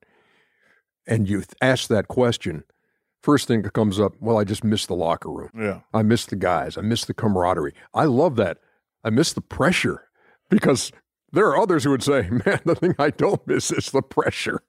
[1.08, 2.64] and you ask that question,
[3.22, 5.52] first thing that comes up, well, I just miss the locker room.
[5.58, 5.82] Yeah.
[5.94, 6.78] I miss the guys.
[6.78, 7.76] I miss the camaraderie.
[7.94, 8.58] I love that.
[9.04, 10.08] I miss the pressure
[10.50, 10.92] because
[11.32, 14.62] there are others who would say, man, the thing I don't miss is the pressure.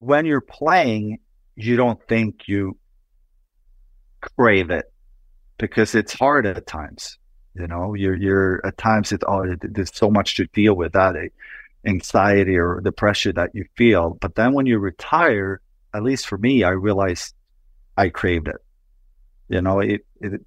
[0.00, 1.18] When you're playing,
[1.54, 2.76] you don't think you
[4.20, 4.92] crave it
[5.58, 7.18] because it's hard at times.
[7.54, 11.16] You know, you're, you're at times it's oh, there's so much to deal with that
[11.16, 11.28] eh,
[11.84, 14.16] anxiety or the pressure that you feel.
[14.20, 15.60] But then when you retire,
[15.92, 17.34] at least for me, I realized
[17.96, 18.62] I craved it.
[19.48, 20.40] You know, it, it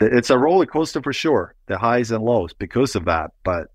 [0.00, 3.30] it's a roller coaster for sure, the highs and lows because of that.
[3.44, 3.68] But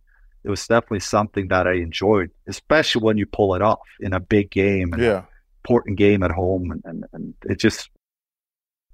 [0.43, 4.19] it was definitely something that I enjoyed, especially when you pull it off in a
[4.19, 5.23] big game, and yeah,
[5.63, 7.89] important game at home, and, and, and it's just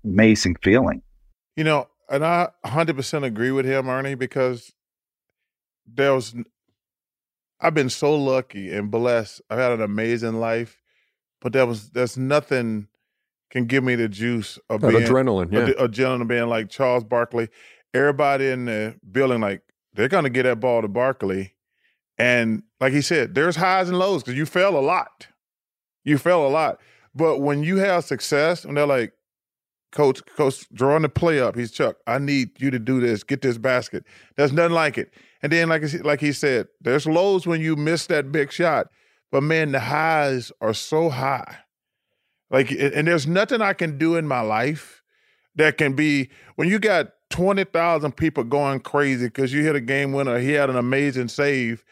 [0.08, 1.02] amazing feeling.
[1.56, 4.72] You know, and I 100% agree with him, Ernie, because
[5.86, 6.36] there was
[7.60, 9.42] I've been so lucky and blessed.
[9.50, 10.82] I've had an amazing life,
[11.42, 12.88] but there was there's nothing
[13.50, 15.74] can give me the juice of That being adrenaline, yeah.
[15.80, 17.50] a, a gentleman being like Charles Barkley.
[17.94, 19.62] Everybody in the building, like
[19.94, 21.56] they're gonna get that ball to Barkley,
[22.18, 25.28] and like he said, there's highs and lows because you fell a lot.
[26.04, 26.80] You fell a lot,
[27.16, 29.14] but when you have success, and they're like,
[29.92, 31.56] Coach, Coach, drawing the play up.
[31.56, 31.98] He's Chuck.
[32.08, 33.24] I need you to do this.
[33.24, 34.04] Get this basket.
[34.36, 35.14] There's nothing like it.
[35.42, 38.88] And then, like I- like he said, there's lows when you miss that big shot,
[39.32, 41.58] but man, the highs are so high.
[42.50, 45.04] Like, and and there's nothing I can do in my life
[45.56, 49.82] that can be when you got twenty thousand people going crazy because you hit a
[49.82, 50.40] game winner.
[50.40, 51.84] He had an amazing save.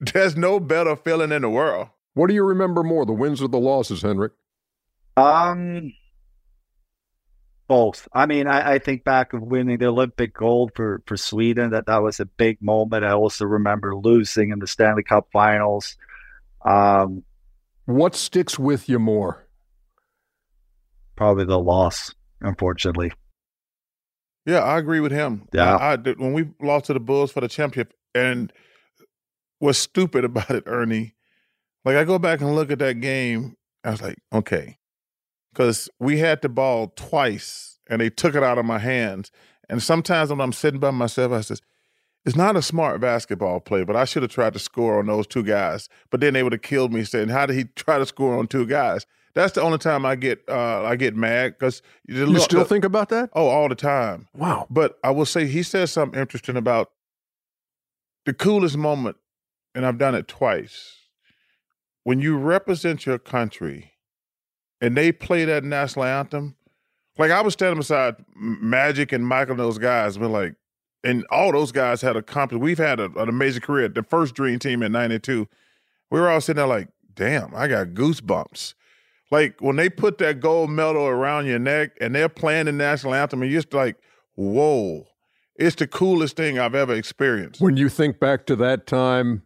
[0.00, 1.88] There's no better feeling in the world.
[2.14, 4.32] What do you remember more, the wins or the losses, Henrik?
[5.16, 5.92] Um,
[7.70, 8.08] both.
[8.12, 11.70] I mean, I, I think back of winning the Olympic gold for for Sweden.
[11.70, 13.04] That that was a big moment.
[13.04, 15.96] I also remember losing in the Stanley Cup Finals.
[16.64, 17.22] Um,
[17.86, 19.46] What sticks with you more?
[21.16, 23.12] probably the loss, unfortunately.
[24.46, 25.46] Yeah, I agree with him.
[25.52, 25.76] Yeah.
[25.76, 28.50] I, I did- when we lost to the Bulls for the championship, and
[29.60, 31.14] was stupid about it, Ernie,
[31.84, 33.54] like I go back and look at that game,
[33.84, 34.78] I was like, okay,
[35.52, 39.30] because we had the ball twice, and they took it out of my hands.
[39.68, 41.60] And sometimes when I'm sitting by myself, I says,
[42.24, 45.26] it's not a smart basketball play, but I should have tried to score on those
[45.26, 45.88] two guys.
[46.10, 48.46] But then they would have killed me saying, how did he try to score on
[48.46, 49.06] two guys?
[49.34, 53.10] That's the only time I get uh, I get mad because You still think about
[53.10, 53.30] that?
[53.34, 54.26] oh all the time.
[54.34, 54.66] Wow.
[54.68, 56.90] But I will say he said something interesting about
[58.26, 59.16] the coolest moment,
[59.74, 60.96] and I've done it twice.
[62.02, 63.89] When you represent your country
[64.80, 66.56] and they play that national anthem,
[67.18, 70.54] like I was standing beside Magic and Michael and those guys, we're like,
[71.02, 72.62] and all those guys had accomplished.
[72.62, 73.88] We've had a, an amazing career.
[73.88, 75.48] The first Dream Team in '92,
[76.10, 78.74] we were all sitting there like, damn, I got goosebumps.
[79.30, 83.14] Like when they put that gold medal around your neck and they're playing the national
[83.14, 83.96] anthem, and you're just like,
[84.34, 85.06] whoa,
[85.56, 87.60] it's the coolest thing I've ever experienced.
[87.60, 89.42] When you think back to that time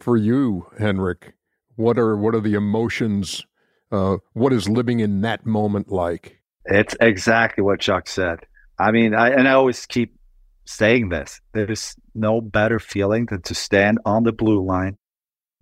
[0.00, 1.34] for you, Henrik,
[1.76, 3.44] what are what are the emotions?
[3.92, 6.40] Uh, what is living in that moment like?
[6.64, 8.38] It's exactly what Chuck said.
[8.78, 10.16] I mean, I and I always keep
[10.64, 11.40] saying this.
[11.52, 14.96] There's no better feeling than to stand on the blue line,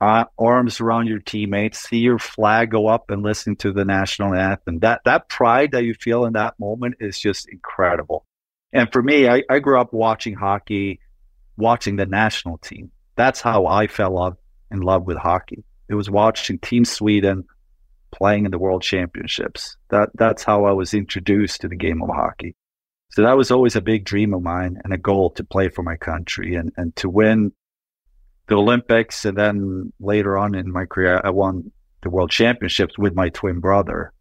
[0.01, 4.35] uh, arms around your teammates, see your flag go up, and listen to the national
[4.35, 4.79] anthem.
[4.79, 8.25] That that pride that you feel in that moment is just incredible.
[8.73, 11.01] And for me, I, I grew up watching hockey,
[11.57, 12.93] watching the national team.
[13.17, 14.39] That's how I fell
[14.71, 15.65] in love with hockey.
[15.89, 17.45] It was watching Team Sweden
[18.11, 19.77] playing in the World Championships.
[19.91, 22.57] That that's how I was introduced to the game of hockey.
[23.11, 25.83] So that was always a big dream of mine and a goal to play for
[25.83, 27.53] my country and, and to win
[28.47, 29.25] the Olympics.
[29.25, 33.59] And then later on in my career, I won the World Championships with my twin
[33.59, 34.13] brother.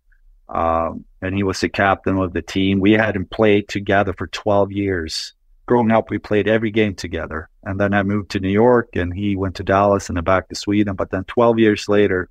[0.49, 2.79] Um, and he was the captain of the team.
[2.79, 5.33] We hadn't played together for 12 years.
[5.67, 7.47] Growing up, we played every game together.
[7.63, 10.49] And then I moved to New York and he went to Dallas and then back
[10.49, 10.95] to Sweden.
[10.95, 12.27] But then 12 years later,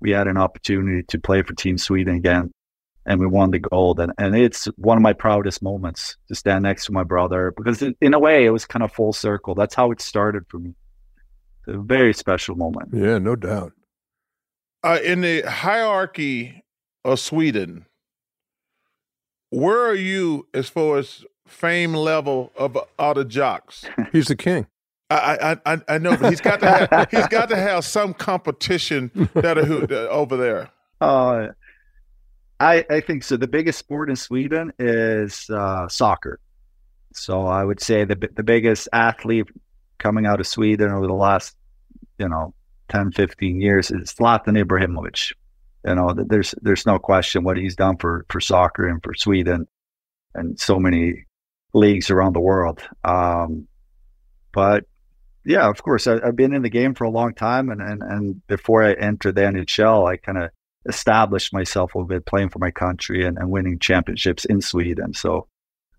[0.00, 2.50] we had an opportunity to play for Team Sweden again,
[3.06, 4.00] and we won the gold.
[4.00, 7.82] And, and it's one of my proudest moments to stand next to my brother because,
[7.82, 9.54] it, in a way, it was kind of full circle.
[9.54, 10.74] That's how it started for me.
[11.66, 12.90] A very special moment.
[12.92, 13.72] Yeah, no doubt.
[14.82, 16.62] Uh, in the hierarchy
[17.04, 17.86] of Sweden,
[19.50, 23.84] where are you as far as fame level of other jocks?
[24.12, 24.66] He's the king.
[25.10, 29.10] I, I I know, but he's got to have, he's got to have some competition
[29.34, 30.70] that who, over there.
[31.00, 31.48] Uh,
[32.60, 33.36] I, I think so.
[33.36, 36.40] The biggest sport in Sweden is uh, soccer.
[37.14, 39.46] So I would say the the biggest athlete
[39.98, 41.56] coming out of Sweden over the last,
[42.18, 42.54] you know,
[42.88, 45.32] 10, 15 years is Zlatan Ibrahimovic.
[45.86, 49.66] You know, there's there's no question what he's done for for soccer and for Sweden,
[50.34, 51.24] and so many
[51.72, 52.80] leagues around the world.
[53.04, 53.68] Um,
[54.52, 54.84] but
[55.48, 58.02] yeah, of course, I, I've been in the game for a long time, and and,
[58.02, 60.50] and before I entered the NHL, I kind of
[60.86, 65.14] established myself a bit playing for my country and, and winning championships in Sweden.
[65.14, 65.48] So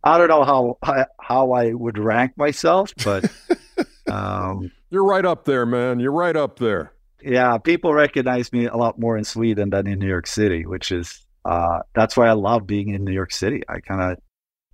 [0.04, 3.26] I don't know how how, how I would rank myself, but
[4.08, 6.00] um, You're right up there, man.
[6.00, 6.94] You're right up there.
[7.24, 10.92] yeah, people recognize me a lot more in Sweden than in New York City, which
[10.92, 13.64] is uh, that's why I love being in New York City.
[13.68, 14.20] I kind of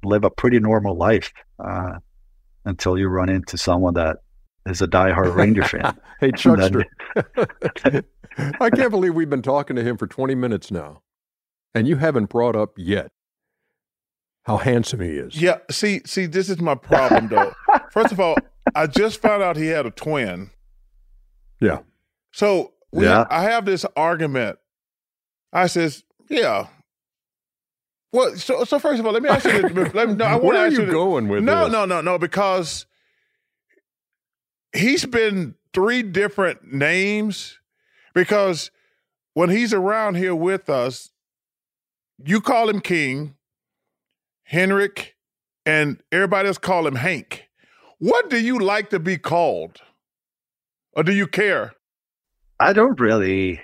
[0.03, 1.31] live a pretty normal life
[1.63, 1.93] uh,
[2.65, 4.17] until you run into someone that
[4.65, 5.99] is a diehard Ranger fan.
[6.19, 6.86] hey, Chuckster.
[7.84, 8.04] then-
[8.60, 11.01] I can't believe we've been talking to him for 20 minutes now,
[11.73, 13.12] and you haven't brought up yet
[14.43, 15.41] how handsome he is.
[15.41, 17.54] Yeah, see, see, this is my problem though.
[17.91, 18.36] First of all,
[18.75, 20.51] I just found out he had a twin.
[21.62, 21.80] Yeah.
[22.34, 23.25] So we, Yeah.
[23.30, 24.58] I have this argument.
[25.54, 26.67] I says, yeah.
[28.12, 29.62] Well, so so first of all, let me ask you.
[29.69, 30.86] This, let me, no, I want Where to are ask you you.
[30.88, 31.71] this- going with no, this?
[31.73, 32.86] no, no, no, because
[34.75, 37.59] he's been three different names.
[38.13, 38.71] Because
[39.33, 41.11] when he's around here with us,
[42.23, 43.35] you call him King,
[44.43, 45.15] Henrik,
[45.65, 47.49] and everybody else call him Hank.
[47.99, 49.81] What do you like to be called?
[50.93, 51.73] Or do you care?
[52.57, 53.61] I don't really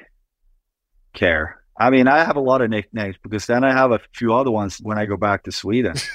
[1.14, 1.62] care.
[1.80, 4.52] I mean, I have a lot of nicknames because then I have a few other
[4.52, 5.96] ones when I go back to Sweden.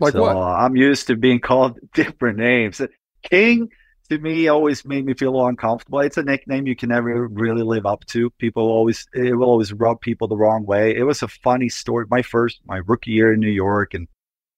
[0.00, 0.36] Like so what?
[0.36, 2.80] Uh, I'm used to being called different names.
[3.22, 3.68] King
[4.10, 6.00] to me always made me feel uncomfortable.
[6.00, 8.30] It's a nickname you can never really live up to.
[8.30, 10.94] People always it will always rub people the wrong way.
[10.94, 12.06] It was a funny story.
[12.10, 14.08] My first my rookie year in New York and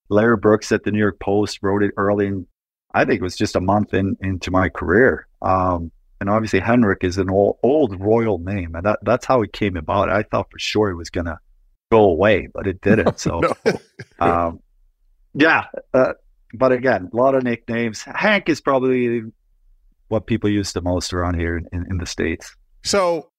[0.09, 2.47] Larry Brooks at the New York Post wrote it early in
[2.93, 5.27] I think it was just a month in into my career.
[5.43, 9.53] Um, and obviously Henrik is an old old royal name, and that, that's how it
[9.53, 10.09] came about.
[10.09, 11.39] I thought for sure it was gonna
[11.93, 13.21] go away, but it didn't.
[13.21, 13.43] So
[14.19, 14.61] um,
[15.35, 16.15] yeah, uh,
[16.55, 18.03] but again, a lot of nicknames.
[18.03, 19.23] Hank is probably
[20.09, 22.55] what people use the most around here in, in the states.
[22.85, 23.31] So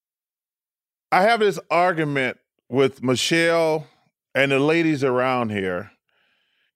[1.12, 2.38] I have this argument
[2.70, 3.88] with Michelle
[4.36, 5.92] and the ladies around here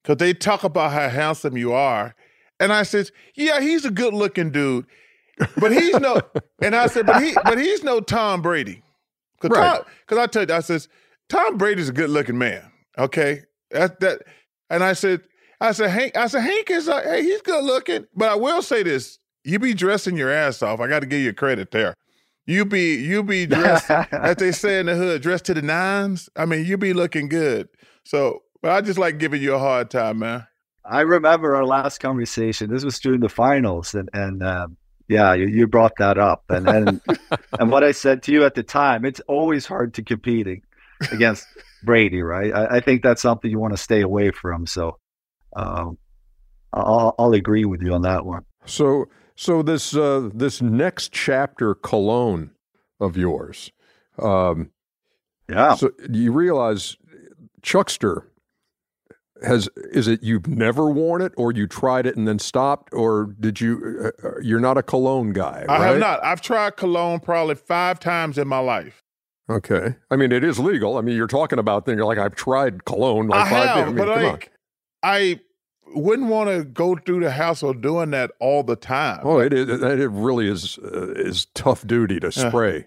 [0.01, 2.15] because they talk about how handsome you are.
[2.59, 4.85] And I said, Yeah, he's a good looking dude.
[5.57, 6.21] But he's no
[6.61, 8.83] and I said, but he but he's no Tom Brady.
[9.41, 9.81] Cause, Right.
[10.07, 10.87] Tom, I tell you, I says,
[11.29, 12.63] Tom Brady's a good looking man.
[12.97, 13.41] Okay.
[13.71, 14.21] That that
[14.69, 15.21] and I said,
[15.59, 18.07] I said, Hank, I said, Hank is like, hey, he's good looking.
[18.15, 20.79] But I will say this: you be dressing your ass off.
[20.79, 21.95] I got to give you credit there.
[22.45, 26.29] You be you be dressed, as they say in the hood, dressed to the nines.
[26.35, 27.69] I mean, you be looking good.
[28.03, 30.47] So, but I just like giving you a hard time, man.
[30.83, 32.71] I remember our last conversation.
[32.71, 34.77] This was during the finals, and and um,
[35.07, 37.01] yeah, you, you brought that up, and and
[37.59, 40.63] and what I said to you at the time, it's always hard to competing
[41.11, 41.45] against
[41.83, 42.53] Brady, right?
[42.53, 44.65] I, I think that's something you want to stay away from.
[44.65, 44.97] So,
[45.55, 45.97] um,
[46.73, 48.45] I'll I'll agree with you on that one.
[48.65, 52.51] So, so this uh, this next chapter cologne
[52.99, 53.71] of yours,
[54.19, 54.69] um,
[55.49, 55.75] Yeah.
[55.75, 56.97] so you realize
[57.61, 58.27] Chuckster
[59.43, 63.35] has is it you've never worn it or you tried it and then stopped or
[63.39, 65.85] did you uh, uh, you're not a cologne guy I right?
[65.87, 66.23] have not.
[66.23, 69.01] I've tried cologne probably five times in my life.
[69.49, 72.35] okay i mean it is legal i mean you're talking about things you're like i've
[72.35, 74.39] tried cologne like I five have, I mean, but come on.
[75.01, 75.39] I
[75.95, 79.19] wouldn't want to go through the hassle of doing that all the time.
[79.23, 82.49] oh it is it really is uh, is tough duty to Yeah.
[82.49, 82.85] spray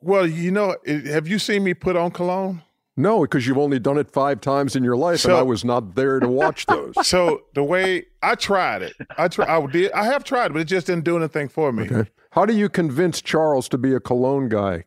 [0.00, 2.62] Well, you know, it, have you seen me put on cologne?
[2.96, 5.94] no because you've only done it five times in your life and i was not
[5.94, 10.04] there to watch those So the way I tried it, I try, I did, I
[10.06, 11.84] have tried, but it just didn't do anything for me.
[11.84, 14.84] okay how do you convince charles to be a cologne guy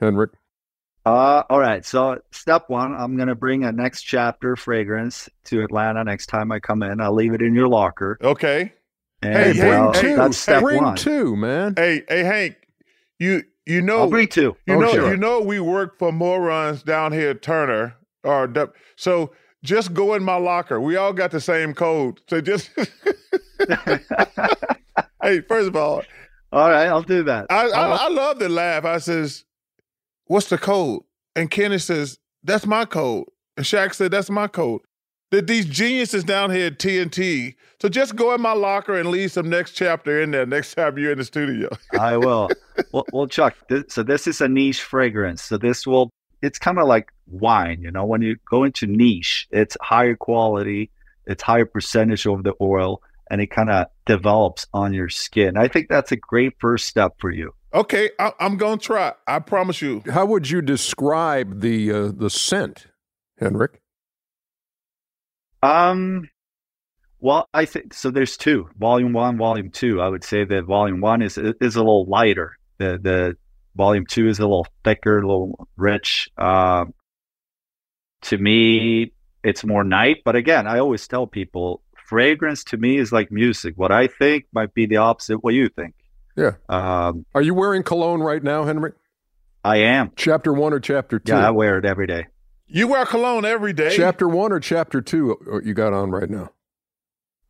[0.00, 0.30] henrik
[1.06, 1.84] Uh, all right.
[1.84, 6.60] So step one, I'm gonna bring a next chapter fragrance to Atlanta next time I
[6.60, 7.00] come in.
[7.00, 8.18] I'll leave it in your locker.
[8.22, 8.72] Okay.
[9.22, 10.96] And Hey, bring well, two that's step bring one.
[10.96, 12.56] two man Hey, hey, Hank,
[13.18, 14.56] you you know I'll bring two.
[14.66, 15.10] you Oh, know sure.
[15.10, 18.50] you know we work for morons down here at Turner or
[18.96, 20.78] so just go in my locker.
[20.80, 22.20] We all got the same code.
[22.28, 22.70] So just
[25.22, 26.02] hey, first of all,
[26.52, 27.46] All right, I'll do that.
[27.50, 27.68] I.
[27.68, 28.84] I I love to laugh.
[28.84, 29.44] I says,
[30.26, 31.02] "What's the code?"
[31.36, 34.80] And Kenny says, "That's my code." And Shaq said, "That's my code."
[35.30, 37.56] That these geniuses down here at TNT.
[37.80, 40.96] So just go in my locker and leave some next chapter in there next time
[40.96, 41.70] you're in the studio.
[41.98, 42.50] I will.
[42.92, 43.56] Well, well Chuck.
[43.68, 45.42] This, so this is a niche fragrance.
[45.42, 46.10] So this will.
[46.42, 48.04] It's kind of like wine, you know.
[48.04, 50.90] When you go into niche, it's higher quality,
[51.26, 55.56] it's higher percentage of the oil, and it kind of develops on your skin.
[55.56, 57.54] I think that's a great first step for you.
[57.74, 59.14] Okay, I, I'm gonna try.
[59.26, 60.02] I promise you.
[60.08, 62.86] How would you describe the uh, the scent,
[63.38, 63.80] Henrik?
[65.60, 66.28] Um,
[67.18, 68.10] well, I think so.
[68.10, 70.00] There's two, volume one, volume two.
[70.00, 72.56] I would say that volume one is is a little lighter.
[72.78, 73.36] The the
[73.74, 76.28] volume two is a little thicker, a little rich.
[76.38, 76.94] Um,
[78.22, 79.12] to me,
[79.42, 80.18] it's more night.
[80.24, 83.74] But again, I always tell people, fragrance to me is like music.
[83.76, 85.42] What I think might be the opposite.
[85.42, 85.94] What you think?
[86.36, 86.52] Yeah.
[86.68, 88.94] Um, Are you wearing cologne right now, Henrik?
[89.64, 90.12] I am.
[90.16, 91.32] Chapter one or chapter two?
[91.32, 92.26] Yeah, I wear it every day.
[92.66, 93.94] You wear cologne every day.
[93.96, 95.36] Chapter one or chapter two?
[95.52, 96.50] uh, You got on right now.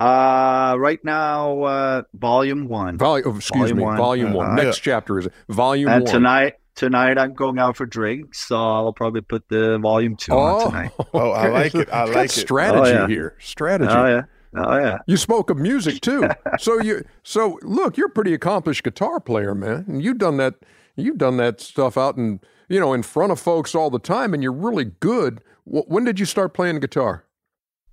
[0.01, 2.99] Uh, right now, uh, volume one.
[2.99, 3.29] Volume.
[3.29, 3.83] Oh, excuse Volume me.
[3.85, 3.97] one.
[3.97, 4.51] Volume one.
[4.59, 6.13] Uh, Next chapter is volume And one.
[6.13, 10.67] tonight, tonight I'm going out for drinks, so I'll probably put the volume two on
[10.71, 10.91] tonight.
[11.15, 11.89] Oh, I like it.
[11.89, 12.33] I Got like it.
[12.33, 13.07] Strategy Oh, yeah.
[13.07, 13.37] here.
[13.39, 13.91] Strategy.
[13.93, 14.23] Oh yeah,
[14.57, 14.99] Oh yeah.
[15.07, 16.29] You spoke of music too.
[16.59, 19.85] so you so look, you're a pretty accomplished guitar player, man.
[19.89, 20.55] And you've done that
[20.97, 24.35] you've done that stuff out in you know in front of folks all the time,
[24.35, 25.41] and you're really good.
[25.65, 27.25] When did you start playing guitar?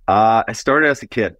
[0.06, 1.36] Uh, I started as a kid.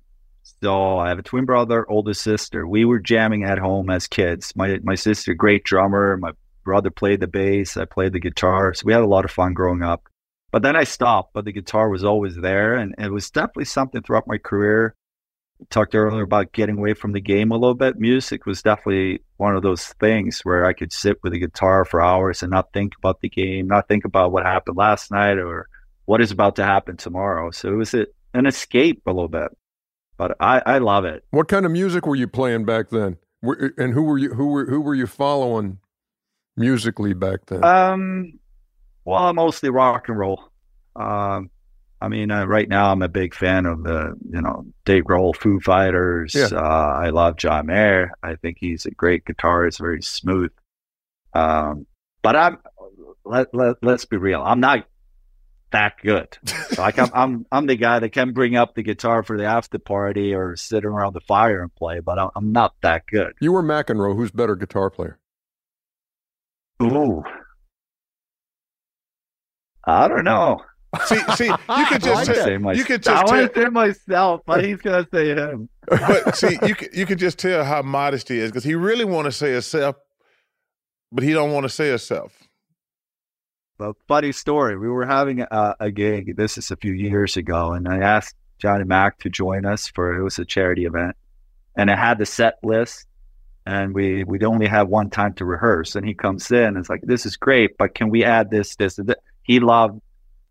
[0.62, 2.66] So I have a twin brother, older sister.
[2.66, 4.54] We were jamming at home as kids.
[4.56, 6.16] My my sister, great drummer.
[6.16, 6.32] My
[6.64, 7.76] brother played the bass.
[7.76, 8.74] I played the guitar.
[8.74, 10.08] So we had a lot of fun growing up.
[10.50, 12.74] But then I stopped, but the guitar was always there.
[12.74, 14.94] And it was definitely something throughout my career.
[15.70, 17.98] Talked earlier about getting away from the game a little bit.
[17.98, 22.00] Music was definitely one of those things where I could sit with a guitar for
[22.00, 25.68] hours and not think about the game, not think about what happened last night or
[26.04, 27.50] what is about to happen tomorrow.
[27.50, 29.48] So it was a, an escape a little bit.
[30.16, 31.24] But I, I love it.
[31.30, 33.16] What kind of music were you playing back then?
[33.42, 35.78] And who were you who were who were you following
[36.56, 37.64] musically back then?
[37.64, 38.38] Um,
[39.04, 40.44] well, mostly rock and roll.
[40.94, 41.50] Um,
[42.02, 45.36] I mean, uh, right now I'm a big fan of the, you know, Dave Grohl,
[45.36, 46.34] Foo Fighters.
[46.34, 46.48] Yeah.
[46.52, 46.58] Uh,
[47.00, 48.10] I love John Mayer.
[48.24, 50.50] I think he's a great guitarist, very smooth.
[51.32, 51.86] Um,
[52.20, 52.58] but I'm
[53.24, 54.42] let, let let's be real.
[54.42, 54.84] I'm not
[55.70, 56.36] that good.
[56.78, 59.78] like I'm, I'm I'm the guy that can bring up the guitar for the after
[59.78, 63.34] party or sit around the fire and play, but I'm not that good.
[63.40, 64.16] You were McEnroe.
[64.16, 65.20] Who's better guitar player?
[66.82, 67.22] Ooh,
[69.84, 70.62] I don't know.
[71.06, 73.68] See, see, you could just say, say my, you could just I want to say
[73.68, 75.68] myself, but he's gonna say him.
[75.88, 79.04] but see, you could you could just tell how modest he is because he really
[79.04, 79.96] want to say himself,
[81.10, 82.32] but he don't want to say himself.
[83.80, 86.36] A funny story, we were having a, a gig.
[86.36, 90.14] This is a few years ago, and I asked Johnny Mac to join us for
[90.14, 91.16] it was a charity event,
[91.74, 93.06] and I had the set list
[93.64, 96.90] and we we'd only have one time to rehearse and he comes in and it's
[96.90, 100.00] like this is great but can we add this this and that he loved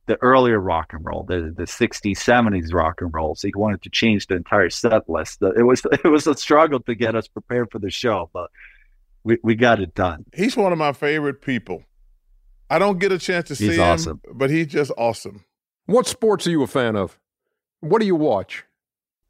[0.08, 3.82] the earlier rock and roll the the 60s 70s rock and roll so he wanted
[3.84, 5.42] to change the entire set list.
[5.42, 8.50] It was it was a struggle to get us prepared for the show but
[9.24, 10.26] we, we got it done.
[10.34, 11.84] He's one of my favorite people.
[12.70, 14.22] I don't get a chance to he's see awesome.
[14.26, 15.46] him but he's just awesome.
[15.86, 17.20] What sports are you a fan of?
[17.82, 18.66] What do you watch?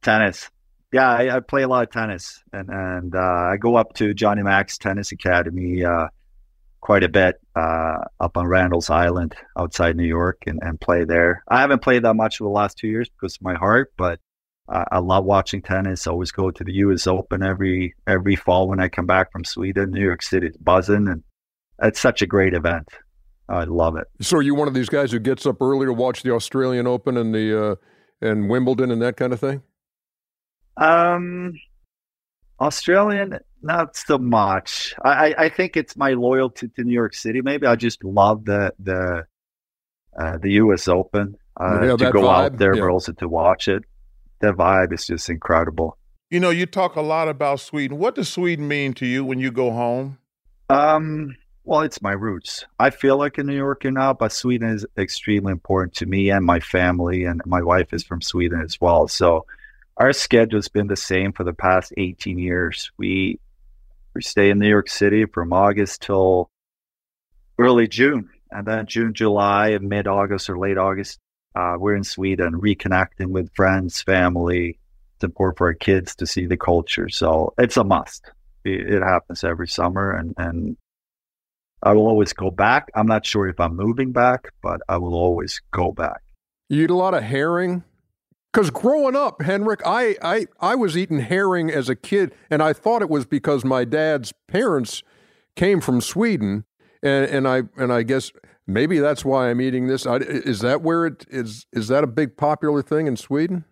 [0.01, 0.49] Tennis.
[0.91, 4.13] Yeah, I, I, play a lot of tennis, and and uh, I go up to
[4.13, 6.07] Johnny Mac's Tennis Academy uh,
[6.82, 11.43] quite a bit uh, up on Randall's Island outside New York, and, and play there.
[11.47, 14.19] I haven't played that much for the last two years because of my heart, but
[14.71, 16.07] I love watching tennis.
[16.07, 17.05] I always go to the U.S.
[17.05, 19.91] Open every every fall when I come back from Sweden.
[19.91, 21.23] New York City's buzzing, and
[21.82, 22.88] it's such a great event.
[23.49, 24.07] I love it.
[24.21, 26.88] So, are you one of these guys who gets up early to watch the Australian
[26.88, 27.75] Open and the uh,
[28.21, 29.61] and Wimbledon and that kind of thing?
[30.77, 31.53] Um,
[32.61, 34.93] Australian, not so much.
[35.03, 37.41] I, I think it's my loyalty to New York City.
[37.41, 39.26] Maybe I just love the the
[40.18, 40.88] uh, the U.S.
[40.88, 42.45] Open uh, yeah, to go vibe.
[42.45, 42.82] out there, yeah.
[42.82, 43.84] but also to watch it.
[44.39, 45.97] The vibe is just incredible.
[46.30, 47.97] You know, you talk a lot about Sweden.
[47.97, 50.18] What does Sweden mean to you when you go home?
[50.70, 52.66] Um, well, it's my roots.
[52.80, 56.45] I feel like a New Yorker now, but Sweden is extremely important to me and
[56.45, 59.07] my family, and my wife is from Sweden as well.
[59.07, 59.45] So
[59.97, 62.91] our schedule's been the same for the past 18 years.
[62.97, 63.39] We
[64.14, 66.49] we stay in New York City from August till
[67.57, 71.20] early June, and then June, July, and mid August or late August,
[71.55, 74.80] uh, we're in Sweden, reconnecting with friends, family.
[75.16, 78.32] It's important for our kids to see the culture, so it's a must.
[78.64, 80.78] It, happens every summer, and and
[81.82, 82.89] I will always go back.
[82.95, 86.22] I'm not sure if I'm moving back, but I will always go back.
[86.70, 87.84] You eat a lot of herring
[88.52, 92.74] because growing up, Henrik, I, I, I was eating herring as a kid, and I
[92.74, 95.04] thought it was because my dad's parents
[95.56, 96.66] came from Sweden,
[97.02, 98.32] and, and I and I guess
[98.68, 100.06] maybe that's why I'm eating this.
[100.06, 101.66] I, is that where it is?
[101.72, 103.64] Is that a big popular thing in Sweden?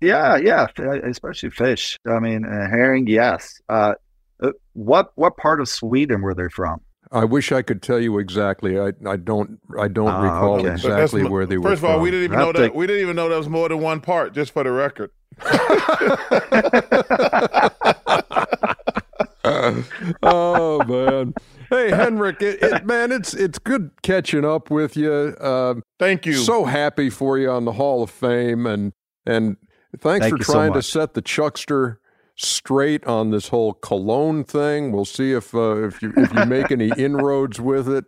[0.00, 0.66] Yeah, yeah,
[1.04, 1.98] especially fish.
[2.06, 3.60] I mean, uh, herring, yes.
[3.68, 3.94] Uh,
[4.42, 6.80] uh what what part of Sweden were they from?
[7.12, 8.80] I wish I could tell you exactly.
[8.80, 10.72] I, I don't I don't ah, recall okay.
[10.72, 11.70] exactly where they first were.
[11.70, 12.02] First of all, from.
[12.02, 14.34] we didn't even know that we didn't even know there was more than one part.
[14.34, 15.10] Just for the record.
[20.22, 21.34] oh man.
[21.68, 25.10] Hey Henrik, it, it, man, it's it's good catching up with you.
[25.10, 26.34] Uh, Thank you.
[26.34, 28.92] So happy for you on the Hall of Fame, and
[29.26, 29.56] and
[29.98, 31.98] thanks Thank for trying so to set the Chuckster
[32.36, 34.92] straight on this whole cologne thing.
[34.92, 38.04] We'll see if uh, if you if you make any inroads with it.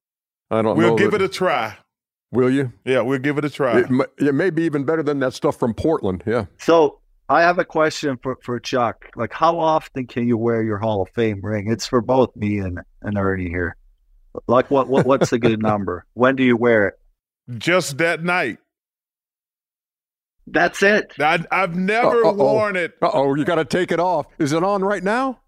[0.50, 0.94] I don't we'll know.
[0.94, 1.76] We'll give that, it a try.
[2.32, 2.72] Will you?
[2.84, 3.80] Yeah, we'll give it a try.
[3.80, 6.24] It, it, may be even better than that stuff from Portland.
[6.26, 6.46] Yeah.
[6.58, 6.98] So
[7.28, 9.08] I have a question for, for Chuck.
[9.14, 11.70] Like, how often can you wear your Hall of Fame ring?
[11.70, 13.76] It's for both me and, and Ernie here.
[14.48, 16.06] Like, what, what what's a good number?
[16.14, 16.94] When do you wear it?
[17.56, 18.58] Just that night.
[20.46, 21.12] That's it.
[21.18, 22.34] I, I've never Uh-oh.
[22.34, 22.94] worn it.
[23.00, 24.26] Uh oh, you got to take it off.
[24.38, 25.40] Is it on right now?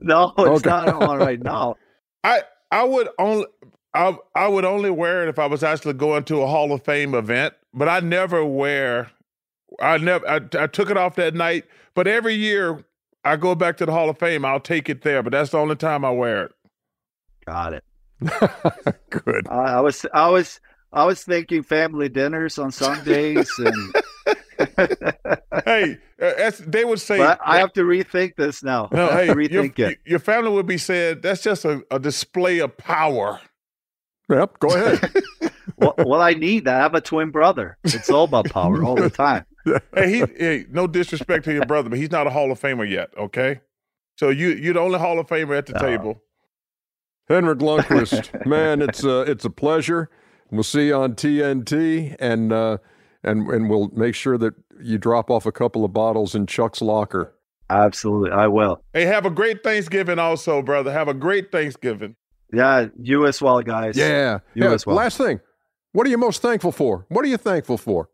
[0.00, 0.70] No, it's Okay.
[0.70, 1.74] not on right now.
[2.24, 3.46] I I would only
[3.94, 6.84] I I would only wear it if I was actually going to a Hall of
[6.84, 9.10] Fame event, but I never wear.
[9.80, 10.26] I never.
[10.28, 11.64] I, I took it off that night,
[11.94, 12.84] but every year
[13.24, 14.44] I go back to the Hall of Fame.
[14.44, 16.52] I'll take it there, but that's the only time I wear it.
[17.44, 17.84] Got it.
[19.10, 19.46] Good.
[19.48, 20.60] I, I was, I was,
[20.92, 23.94] I was thinking family dinners on Sundays, and
[25.64, 27.18] Hey, uh, that's, they would say.
[27.18, 28.88] but I have to rethink this now.
[28.92, 29.98] no, I have hey, to your, rethink it.
[30.06, 33.40] your family would be said that's just a, a display of power.
[34.30, 35.12] Yep, go ahead.
[35.76, 36.76] well, well, I need that.
[36.76, 37.76] I have a twin brother.
[37.84, 39.44] It's all about power all the time.
[39.94, 42.88] hey, he, hey, no disrespect to your brother, but he's not a Hall of Famer
[42.88, 43.10] yet.
[43.18, 43.60] Okay,
[44.16, 45.80] so you you're the only Hall of Famer at the No.
[45.80, 46.22] table.
[47.28, 50.08] Henrik Lundqvist, man, it's uh, it's a pleasure.
[50.50, 52.78] We'll see you on TNT, and uh,
[53.24, 56.80] and and we'll make sure that you drop off a couple of bottles in Chuck's
[56.80, 57.34] locker.
[57.70, 58.82] Absolutely, I will.
[58.94, 60.90] Hey, have a great Thanksgiving, also, brother.
[60.92, 62.16] Have a great Thanksgiving.
[62.52, 63.96] Yeah, you as well, guys.
[63.96, 64.72] Yeah, You yeah.
[64.72, 64.96] as well.
[64.96, 65.40] Last thing,
[65.92, 67.04] what are you most thankful for?
[67.08, 68.08] What are you thankful for?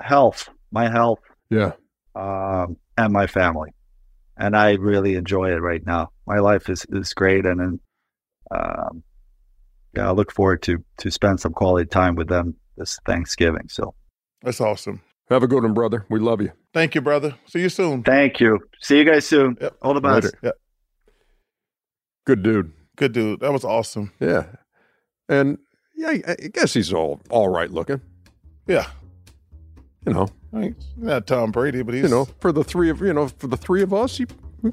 [0.00, 1.18] health, my health,
[1.50, 1.72] Yeah,
[2.14, 3.70] um, and my family,
[4.36, 6.10] and I really enjoy it right now.
[6.26, 7.80] My life is is great, and, and
[8.50, 9.02] um,
[9.96, 13.68] yeah, I look forward to to spend some quality time with them this Thanksgiving.
[13.68, 13.94] So,
[14.42, 15.00] That's awesome.
[15.30, 16.04] have a good one, brother.
[16.08, 16.52] We love you.
[16.72, 17.34] Thank you, brother.
[17.46, 18.02] See you soon.
[18.02, 18.58] thank you.
[18.80, 19.56] See you guys soon.
[19.60, 19.76] Yep.
[19.82, 20.24] All the best.
[20.26, 20.38] Later.
[20.42, 20.50] Yeah,
[22.26, 22.72] Good dude.
[22.96, 23.40] good dude.
[23.40, 24.12] That was awesome.
[24.20, 24.44] Yeah,
[25.28, 25.58] and
[25.96, 28.00] yeah, I I guess he's all all right looking.
[28.66, 28.86] Yeah,
[30.06, 33.00] You know, I mean, not Tom Brady, but he's you know, for the three of
[33.00, 34.26] you know, for the three of us, he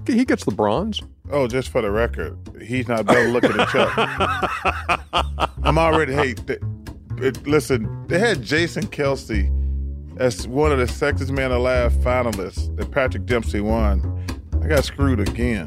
[0.06, 1.02] he gets the bronze.
[1.32, 3.92] Oh, just for the record, he's not better looking than Chuck.
[5.64, 6.34] I'm already hey.
[6.34, 6.60] th-
[7.22, 9.52] it- listen, they had Jason Kelce
[10.18, 14.26] as one of the sexiest man alive finalists that Patrick Dempsey won.
[14.62, 15.66] I got screwed again.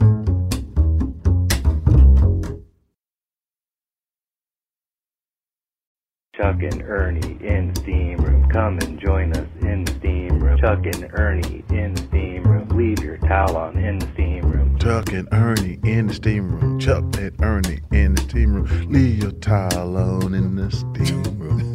[6.34, 8.48] Chuck and Ernie in steam room.
[8.48, 10.58] Come and join us in steam room.
[10.60, 12.68] Chuck and Ernie in steam room.
[12.68, 14.47] Leave your towel on in steam room.
[14.80, 16.78] Chuck and Ernie in the steam room.
[16.78, 18.90] Chuck and Ernie in the steam room.
[18.92, 21.72] Leave your towel on in the steam room.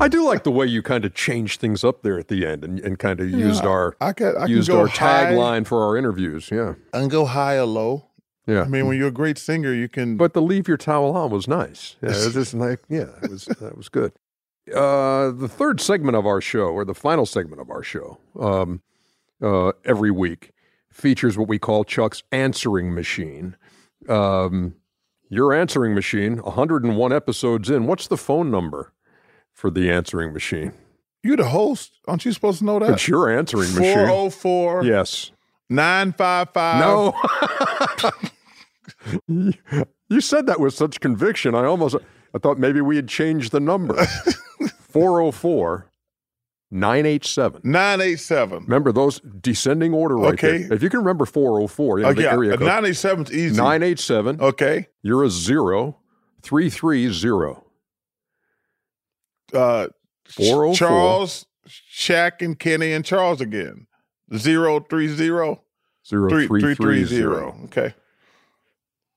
[0.00, 2.64] I do like the way you kind of changed things up there at the end
[2.64, 4.36] and, and kind of used our I got.
[4.36, 6.50] I used our tagline for our interviews.
[6.50, 8.08] Yeah, can go high or low.
[8.46, 8.62] yeah.
[8.62, 10.16] I mean, when you're a great singer, you can.
[10.16, 11.96] but the leave your towel on was nice.
[12.02, 14.12] Yeah, it was just like yeah, it was that was good.
[14.68, 18.82] Uh, the third segment of our show, or the final segment of our show, um,
[19.40, 20.50] uh, every week
[20.92, 23.56] features what we call Chuck's answering machine.
[24.08, 24.74] Um,
[25.28, 27.86] your answering machine, 101 episodes in.
[27.86, 28.92] What's the phone number
[29.52, 30.72] for the answering machine?
[31.22, 31.92] you the host.
[32.08, 32.90] Aren't you supposed to know that?
[32.90, 33.94] It's your answering machine.
[34.06, 35.30] 404 Yes.
[35.70, 36.80] 955.
[36.80, 37.14] No.
[40.08, 41.54] you said that with such conviction.
[41.54, 41.96] I almost
[42.34, 44.04] I thought maybe we had changed the number.
[44.90, 45.86] 404
[46.72, 47.60] 987.
[47.64, 48.62] 987.
[48.64, 50.62] Remember those descending order right Okay.
[50.64, 50.72] there.
[50.72, 52.60] If you can remember 404, you know, Oh, the yeah, area code.
[52.66, 53.56] 987 is easy.
[53.56, 54.86] 987, Okay.
[55.02, 55.98] you're a zero,
[56.42, 57.60] 330.
[59.52, 59.88] Uh,
[60.24, 60.74] 404.
[60.74, 63.86] Charles, Shaq, and Kenny, and Charles again.
[64.30, 65.60] 030 Zero,
[66.30, 67.04] three, three, 3330.
[67.04, 67.56] zero.
[67.66, 67.94] Okay.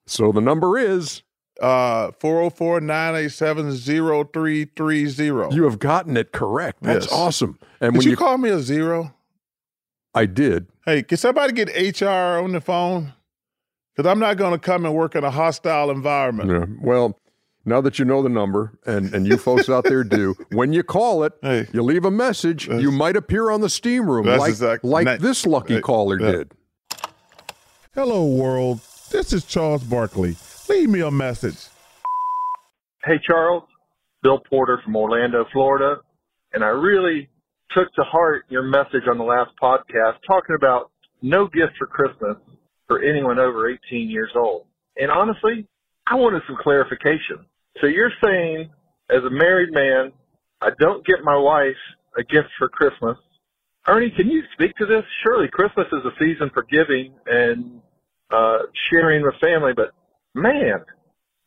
[0.07, 1.23] So the number is,
[1.61, 5.55] Uh, 404 987 0330.
[5.55, 6.79] you have gotten it correct.
[6.81, 7.13] That's Yes.
[7.13, 7.57] awesome.
[7.79, 9.13] And Did when you, you, call me a zero?
[10.13, 10.67] I did.
[10.85, 11.69] Hey, can somebody get
[12.01, 13.13] HR on the phone?
[13.95, 16.49] Because I'm not going to come and work in a hostile environment.
[16.49, 16.65] Yeah.
[16.81, 17.17] Well,
[17.63, 20.83] now that you know the number, and, and you folks out there do, when you
[20.83, 21.67] call it, Hey.
[21.71, 25.17] you leave a message, you might appear on the steam room like, exact- like na-
[25.17, 26.31] this lucky Hey, caller yeah.
[26.31, 26.51] did.
[27.93, 28.81] Hello, world.
[29.11, 30.35] This is Charles Barkley.
[30.69, 31.67] Leave me a message.
[33.03, 33.63] Hey, Charles.
[34.23, 36.01] Bill Porter from Orlando, Florida.
[36.53, 37.29] And I really
[37.75, 40.91] took to heart your message on the last podcast talking about
[41.21, 42.37] no gift for Christmas
[42.87, 44.65] for anyone over 18 years old.
[44.97, 45.67] And honestly,
[46.07, 47.45] I wanted some clarification.
[47.81, 48.69] So you're saying,
[49.09, 50.11] as a married man,
[50.61, 51.75] I don't get my wife
[52.17, 53.17] a gift for Christmas.
[53.87, 55.03] Ernie, can you speak to this?
[55.23, 57.81] Surely Christmas is a season for giving and
[58.31, 58.59] uh,
[58.89, 59.91] sharing with family, but
[60.35, 60.83] man,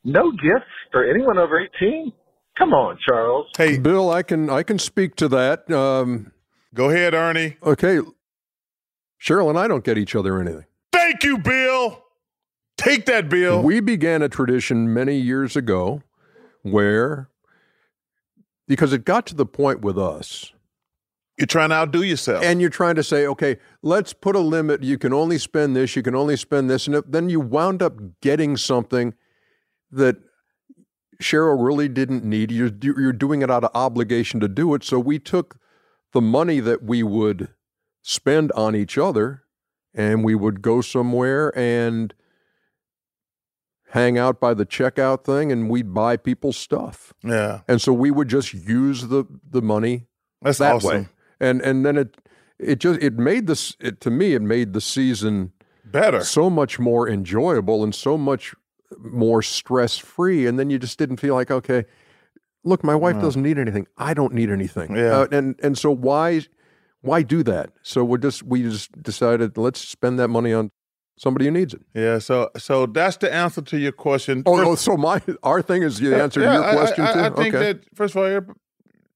[0.04, 2.12] no gifts for anyone over 18?
[2.56, 3.46] Come on, Charles.
[3.56, 5.70] Hey, Bill, I can I can speak to that.
[5.70, 6.32] Um,
[6.74, 7.56] go ahead, Ernie.
[7.62, 8.00] okay,
[9.22, 10.64] Cheryl and I don't get each other anything.
[10.92, 12.02] Thank you, Bill.
[12.76, 13.62] Take that, Bill.
[13.62, 16.02] We began a tradition many years ago
[16.62, 17.28] where,
[18.66, 20.52] because it got to the point with us
[21.38, 22.42] You're trying to outdo yourself.
[22.44, 24.82] and you're trying to say, okay, let's put a limit.
[24.82, 25.94] You can only spend this.
[25.94, 29.14] You can only spend this, and then you wound up getting something
[29.92, 30.16] that
[31.22, 32.50] Cheryl really didn't need.
[32.50, 34.82] You're you're doing it out of obligation to do it.
[34.84, 35.58] So we took
[36.12, 37.48] the money that we would
[38.02, 39.42] spend on each other,
[39.94, 42.14] and we would go somewhere and
[43.90, 47.12] hang out by the checkout thing, and we'd buy people's stuff.
[47.24, 50.06] yeah, And so we would just use the the money
[50.42, 50.90] that's that awesome.
[50.90, 51.08] way.
[51.40, 52.16] And and then it
[52.58, 55.52] it just it made this it to me it made the season
[55.84, 56.22] Better.
[56.22, 58.54] so much more enjoyable and so much
[58.98, 60.46] more stress free.
[60.46, 61.84] And then you just didn't feel like okay,
[62.64, 63.22] look, my wife No.
[63.22, 63.86] doesn't need anything.
[63.96, 64.96] I don't need anything.
[64.96, 65.18] Yeah.
[65.20, 66.42] Uh, and and so why
[67.02, 67.70] why do that?
[67.82, 70.70] So we just we just decided let's spend that money on
[71.16, 71.82] somebody who needs it.
[71.94, 72.18] Yeah.
[72.18, 74.42] So so that's the answer to your question.
[74.46, 76.74] Oh, First- oh, so my our thing is the answer Yeah, to your I- I-
[76.76, 77.20] question I, too.
[77.20, 77.72] I think okay.
[77.74, 78.46] that first of all, you're-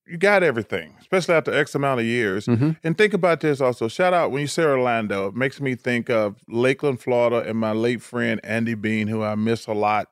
[0.06, 2.46] you got everything, especially after X amount of years.
[2.46, 2.76] Mhm.
[2.82, 3.88] And think about this also.
[3.88, 7.72] Shout out when you say Orlando, it makes me think of Lakeland, Florida, and my
[7.72, 10.08] late friend Andy Bean, who I miss a lot.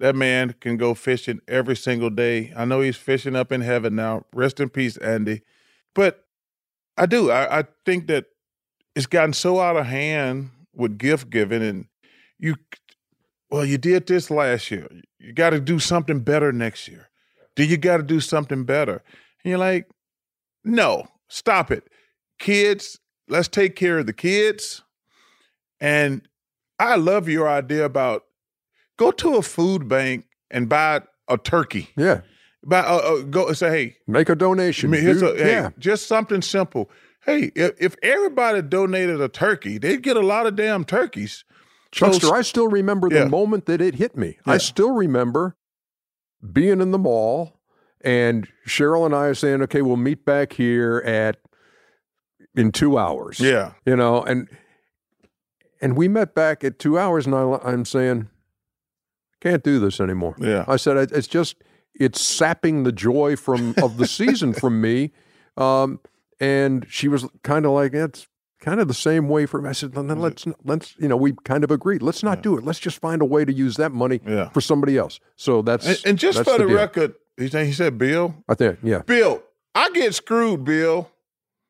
[0.00, 2.52] That man can go fishing every single day.
[2.56, 4.24] I know he's fishing up in heaven now.
[4.32, 5.42] Rest in peace, Andy.
[5.94, 6.24] But
[6.96, 7.30] I do.
[7.30, 8.26] I, I think that
[8.96, 11.86] it's gotten so out of hand with gift giving, and
[12.38, 12.56] you,
[13.50, 14.88] well, you did this last year.
[15.18, 17.08] You got to do something better next year.
[17.56, 19.02] Do you got to do something better?
[19.44, 19.88] And you're like,
[20.64, 21.84] no, stop it.
[22.38, 22.98] Kids,
[23.28, 24.82] let's take care of the kids.
[25.80, 26.22] And
[26.78, 28.24] I love your idea about
[28.98, 31.90] go to a food bank and buy a turkey.
[31.96, 32.20] yeah,
[32.64, 34.90] Buy, uh, uh, go and say, hey, make a donation.
[34.90, 36.90] I mean, here's a, hey, yeah, just something simple.
[37.24, 41.44] Hey, if, if everybody donated a turkey, they'd get a lot of damn turkeys.
[41.94, 43.24] So- I still remember the Yeah.
[43.26, 44.38] moment that it hit me.
[44.46, 44.54] Yeah.
[44.54, 45.56] I still remember
[46.50, 47.60] being in the mall
[48.00, 51.38] and Cheryl and I are saying, okay, we'll meet back here at
[52.54, 53.40] in two hours.
[53.40, 53.72] Yeah.
[53.86, 54.48] You know, and
[55.80, 58.28] and we met back at two hours and I, I'm saying,
[59.40, 60.36] can't do this anymore.
[60.38, 60.64] Yeah.
[60.68, 61.56] I said, it's just,
[61.94, 65.10] it's sapping the joy from of the season from me.
[65.56, 65.98] Um,
[66.38, 68.28] and she was kind of like, it's
[68.62, 69.68] kind of the same way for me.
[69.68, 72.00] I said, then let's, let's, you know, we kind of agreed.
[72.00, 72.64] Let's not do it.
[72.64, 74.48] Let's just find a way to use that money Yeah.
[74.50, 75.20] for somebody else.
[75.36, 76.76] So that's, And, and just that's for the, deal.
[76.76, 79.02] record, he said, he said, Bill, I think, yeah.
[79.02, 79.42] Bill,
[79.74, 81.10] I get screwed, Bill,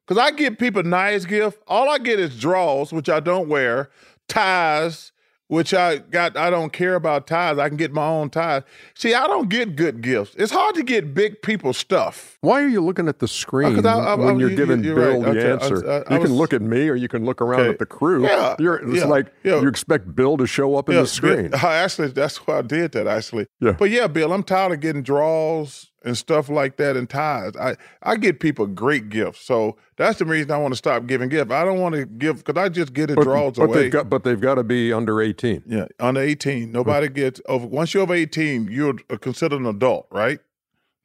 [0.06, 1.58] because I give people nice gift.
[1.66, 3.90] All I get is draws, which I don't wear,
[4.28, 5.11] ties,
[5.52, 6.34] which I got.
[6.34, 7.58] I don't care about ties.
[7.58, 8.62] I can get my own ties.
[8.94, 10.34] See, I don't get good gifts.
[10.38, 12.38] It's hard to get big people stuff.
[12.40, 14.56] Why are you looking at the uh, screen 'cause I- I- when I- you're you-
[14.56, 15.34] giving you're Bill right.
[15.34, 16.04] the Okay, answer?
[16.10, 17.68] You was- can look at me or you can look around Okay.
[17.70, 18.24] at the crew.
[18.24, 19.60] Yeah, You're, it's yeah, like yeah.
[19.60, 21.50] you expect Bill to show up in the screen.
[21.62, 23.06] I actually, that's why I did that.
[23.06, 23.72] Actually, Yeah.
[23.72, 27.52] But yeah, Bill, I'm tired of getting draws and stuff like that and ties.
[27.60, 31.28] I I get people great gifts, so that's the reason I want to stop giving
[31.28, 31.50] gifts.
[31.52, 33.82] I don't want to give because I just get it But, draws but away.
[33.82, 35.64] they've got, but they've got to be under 18.
[35.66, 36.72] Yeah, under 18.
[36.72, 40.38] Nobody gets over once you're over 18, you're considered an adult, right?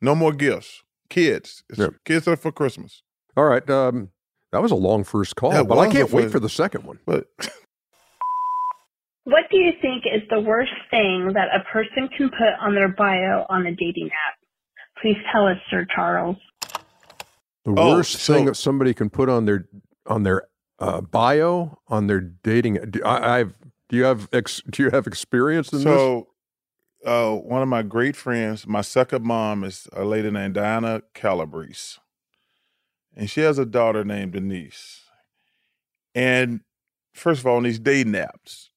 [0.02, 0.84] No more gifts.
[1.10, 1.64] Kids.
[1.70, 1.88] It's Yeah.
[2.06, 3.02] Kids are for Christmas.
[3.36, 3.68] All right.
[3.70, 4.10] Um,
[4.52, 6.84] that was a long first call, Yeah, but I can't before- wait for the second
[6.86, 7.00] one.
[7.06, 7.28] But
[9.24, 12.88] What do you think is the worst thing that a person can put on their
[12.88, 14.37] bio on a dating app?
[15.02, 16.38] Please tell us, Sir Charles.
[17.66, 19.68] The Oh, worst so- thing that somebody can put on their
[20.06, 20.48] on their
[20.80, 22.76] uh, bio on their dating.
[22.92, 23.54] Do, I, I've
[23.90, 25.86] do you have ex, do you have experience in this?
[25.86, 26.28] so
[27.06, 31.98] uh, one of my great friends, my second mom is a lady named Diana Calabrese.
[33.16, 35.02] And she has a daughter named Denise.
[36.16, 36.62] And
[37.14, 38.70] first of all, on these dating apps,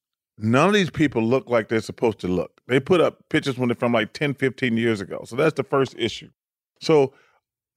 [0.43, 2.61] none of these people look like they're supposed to look.
[2.67, 5.23] They put up pictures when they're from like 10, 15 years ago.
[5.25, 6.31] So that's the first issue.
[6.81, 7.13] So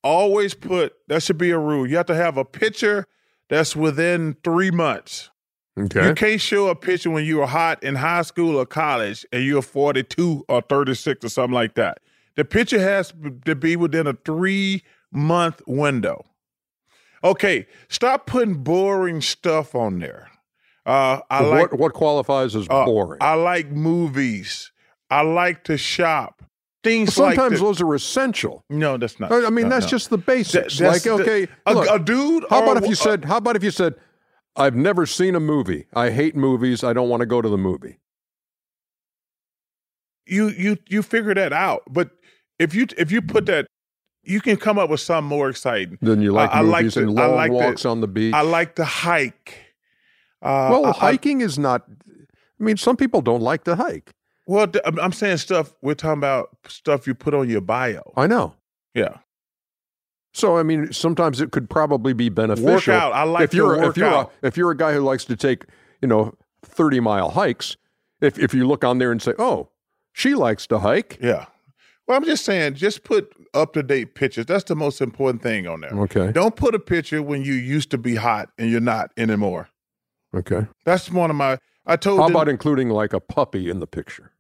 [0.04, 1.88] always put, that should be a rule.
[1.88, 3.08] You have to have a picture
[3.50, 5.30] that's within three months.
[5.78, 6.08] Okay.
[6.08, 9.44] You can't show a picture when you were hot in high school or college and
[9.44, 12.00] you're 42 or 36 or something like that.
[12.36, 13.14] The picture has
[13.46, 16.26] to be within a three month window.
[17.24, 20.30] Okay, stop putting boring stuff on there.
[20.86, 23.20] Uh, I So like what what qualifies as uh, boring?
[23.22, 24.72] I like movies.
[25.10, 26.44] I like to shop.
[26.84, 28.66] Things Sometimes like those are essential.
[28.70, 29.32] No, that's not.
[29.32, 29.90] I mean, no, that's no.
[29.90, 30.78] just the basics.
[30.80, 32.44] That- like, the- okay, a, look, a dude.
[32.50, 33.96] how about if you a- said, how about if you said,
[34.58, 35.86] I've never seen a movie.
[35.94, 36.84] I hate movies.
[36.84, 38.00] I don't want to go to the movie.
[40.26, 41.84] you you you figure that out.
[41.90, 42.12] But
[42.60, 43.68] if you if you put that,
[44.24, 45.98] you can come up with something more exciting.
[46.02, 48.34] Then you like I- I like movies to- and long like walks on the beach.
[48.34, 49.58] I like to hike.
[50.44, 51.84] Uh, well, I- I- hiking is not.
[52.60, 54.12] I mean, some people don't like to hike.
[54.46, 55.74] well, I'm- saying stuff.
[55.82, 58.12] We're talking about stuff you put on your bio.
[58.18, 58.56] I know.
[58.94, 59.18] Yeah.
[60.34, 62.74] So I mean, sometimes it could probably be beneficial.
[62.74, 63.14] Work out.
[63.14, 64.32] I like if you're to work if you're out.
[64.42, 65.66] A, if you're a guy who likes to take
[66.02, 66.34] you know
[66.64, 67.78] thirty mile hikes.
[68.22, 69.70] If if you look on there and say, oh,
[70.14, 71.18] she likes to hike.
[71.22, 71.46] Yeah.
[72.08, 74.46] Well, I'm just saying, just put up to date pictures.
[74.46, 75.92] That's the most important thing on there.
[75.92, 76.32] Okay.
[76.32, 79.70] Don't put a picture when you used to be hot and you're not anymore.
[80.36, 80.66] Okay.
[80.86, 81.58] That's one of my.
[81.86, 82.20] I told.
[82.20, 84.32] How them- about including like a puppy in the picture?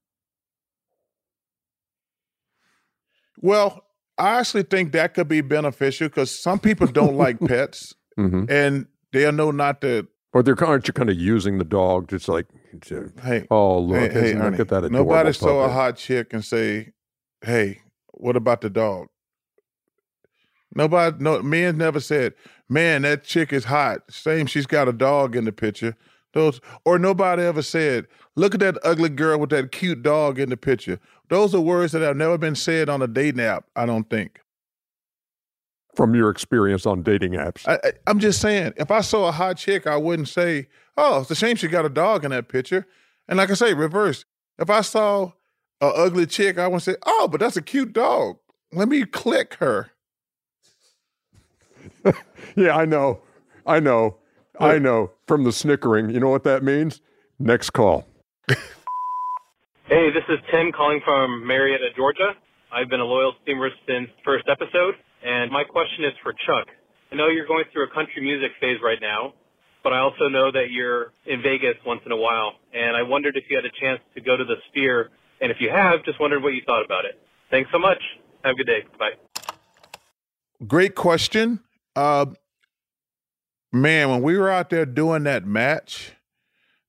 [3.41, 3.83] Well,
[4.17, 8.85] I actually think that could be beneficial because some people don't like pets hmm and
[9.11, 10.07] they'll know not to.
[10.33, 12.47] Or they're aren't you kind of using the dog just like,
[12.81, 16.33] to- Hey, oh look, hey, hey, isn't- look at that nobody saw a hot chick
[16.33, 16.93] and say,
[17.41, 17.81] "Hey,
[18.13, 19.07] what about the dog?"
[20.75, 22.33] Nobody, no men never said,
[22.69, 25.95] "Man, that chick is hot." Same, she's got a dog in the picture.
[26.33, 30.49] Those, or nobody ever said, "Look at that ugly girl with that cute dog in
[30.49, 30.99] the picture."
[31.29, 33.65] Those are words that have never been said on a dating app.
[33.75, 34.39] I don't think.
[35.95, 37.67] from your experience on dating apps.
[37.67, 41.31] I, I'm just saying, if I saw a hot chick, I wouldn't say, "Oh, it's
[41.31, 42.87] a shame she got a dog in that picture."
[43.27, 44.25] And like I say, reverse.
[44.59, 45.33] If I saw
[45.81, 48.37] a ugly chick, I would say, "Oh, but that's a cute dog.
[48.71, 49.91] Let me click her."
[52.55, 53.21] yeah, I know,
[53.65, 54.17] I know,
[54.59, 55.11] I know.
[55.27, 57.01] From the snickering, you know what that means?
[57.39, 58.05] Next call.
[59.85, 62.33] Hey, this is Tim calling from Marietta, Georgia.
[62.71, 66.67] I've been a loyal steamer since first episode, and my question is for Chuck.
[67.11, 69.33] I know you're going through a country music phase right now,
[69.83, 73.35] but I also know that you're in Vegas once in a while, and I wondered
[73.37, 75.09] if you had a chance to go to the Sphere,
[75.41, 77.19] and if you have, just wondered what you thought about it.
[77.51, 78.01] Thanks so much.
[78.43, 78.83] Have a good day.
[78.97, 79.11] Bye.
[80.65, 81.59] Great question.
[81.95, 82.25] Uh,
[83.71, 86.13] man, when we were out there doing that match,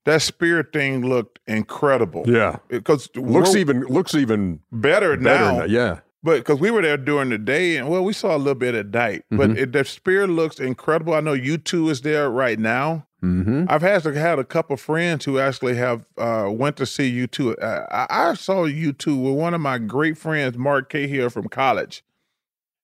[0.04, 2.24] that Sphere thing looked incredible.
[2.26, 5.58] Yeah, because looks even looks even better, better now.
[5.58, 5.64] now.
[5.64, 8.54] Yeah, but because we were there during the day, and well, we saw a little
[8.54, 9.24] bit at night.
[9.30, 9.36] Mm-hmm.
[9.36, 11.14] But it, the Sphere looks incredible.
[11.14, 13.06] I know U2 is there right now.
[13.22, 13.64] Mm-hmm.
[13.68, 17.62] I've had had a couple friends who actually have uh, went to see U2.
[17.62, 22.04] I, I saw U2 with one of my great friends, Mark Cahill from college.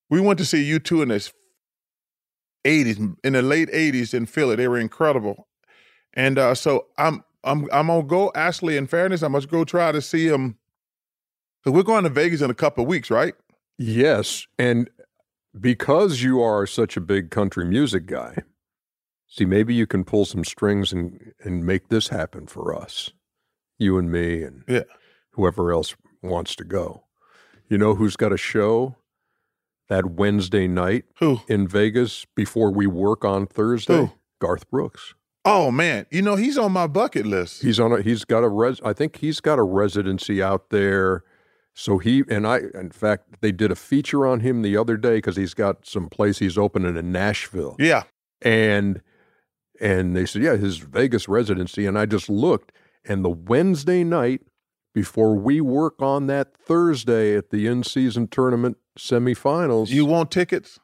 [0.08, 1.32] We went to see U2, in this
[2.64, 4.56] 80s in the late 80s in Philly.
[4.56, 5.48] They were incredible.
[6.14, 9.92] And uh, so I'm I'm I'm gonna go Ashley, in fairness, I must go try
[9.92, 10.58] to see um, him
[11.64, 13.34] So we're going to Vegas in a couple of weeks, right?
[13.78, 14.46] Yes.
[14.58, 14.90] And
[15.58, 18.36] because you are such a big country music guy,
[19.26, 23.10] see maybe you can pull some strings and and make this happen for us.
[23.78, 24.82] You and me and yeah.
[25.30, 27.04] whoever else wants to go.
[27.68, 28.96] You know who's got a show
[29.90, 31.40] that Wednesday night Who?
[31.48, 33.96] in Vegas before we work on Thursday?
[33.96, 34.12] Who?
[34.40, 35.14] Garth Brooks.
[35.44, 37.60] Oh man, you know he's on my bucket list.
[37.62, 41.24] He's on a he's got a res I think he's got a residency out there.
[41.74, 45.16] So he and I in fact they did a feature on him the other day
[45.16, 47.76] because he's got some place he's opening in Nashville.
[47.78, 48.04] yeah,
[48.42, 49.02] And
[49.80, 51.86] and they said, Yeah, his Vegas residency.
[51.86, 52.72] And I just looked
[53.04, 54.42] and the Wednesday night
[54.94, 59.88] before we work on that Thursday at the in season tournament semifinals.
[59.88, 60.78] you want tickets?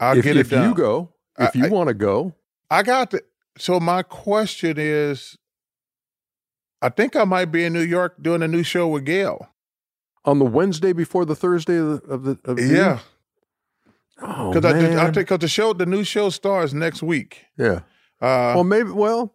[0.00, 2.34] I'll if, get it if you go, if I- you want to go,
[2.70, 3.22] I got the.
[3.56, 5.36] So my question is,
[6.80, 9.48] I think I might be in New York doing a new show with Gayle.
[10.24, 13.00] on the Wednesday before the Thursday of the of the, of Yeah,
[14.20, 15.14] Oh, because I, I man.
[15.14, 17.46] think because the show the new show starts next week.
[17.56, 17.80] Yeah.
[18.20, 18.90] Uh, well, maybe.
[18.90, 19.34] Well,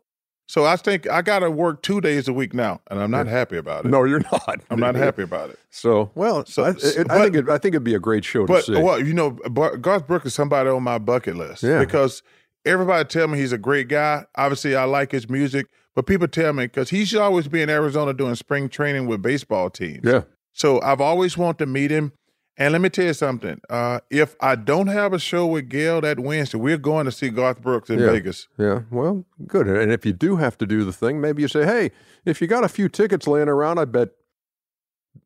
[0.54, 3.26] so I think I got to work two days a week now, and I'm not
[3.26, 3.90] happy about it.
[3.90, 4.60] no, you're not.
[4.70, 5.58] I'm not happy about it.
[5.72, 8.46] So, well, So- I, it, I think it, I think it'd be a great show
[8.46, 8.82] But to see.
[8.84, 11.64] well, you know, Bar- Garth Brooks is somebody on my bucket list.
[11.64, 11.80] Yeah.
[11.80, 12.22] Because
[12.66, 14.26] everybody tell me he's a great guy.
[14.36, 17.70] Obviously, I like his music, but people tell me because he should always be in
[17.72, 20.02] Arizona doing spring training with baseball teams.
[20.04, 20.22] yeah,
[20.54, 22.12] So I've always wanted to meet him.
[22.56, 23.60] And let me tell you something.
[23.68, 27.30] Uh, if I don't have a show with Gayle that Wednesday, we're going to see
[27.30, 28.12] Garth Brooks in Yeah.
[28.12, 28.48] Vegas.
[28.60, 28.82] yeah.
[28.92, 29.68] Well, good.
[29.68, 31.90] And if you do have to do the thing, maybe you say, "Hey,
[32.26, 34.10] if you got a few tickets laying around, I bet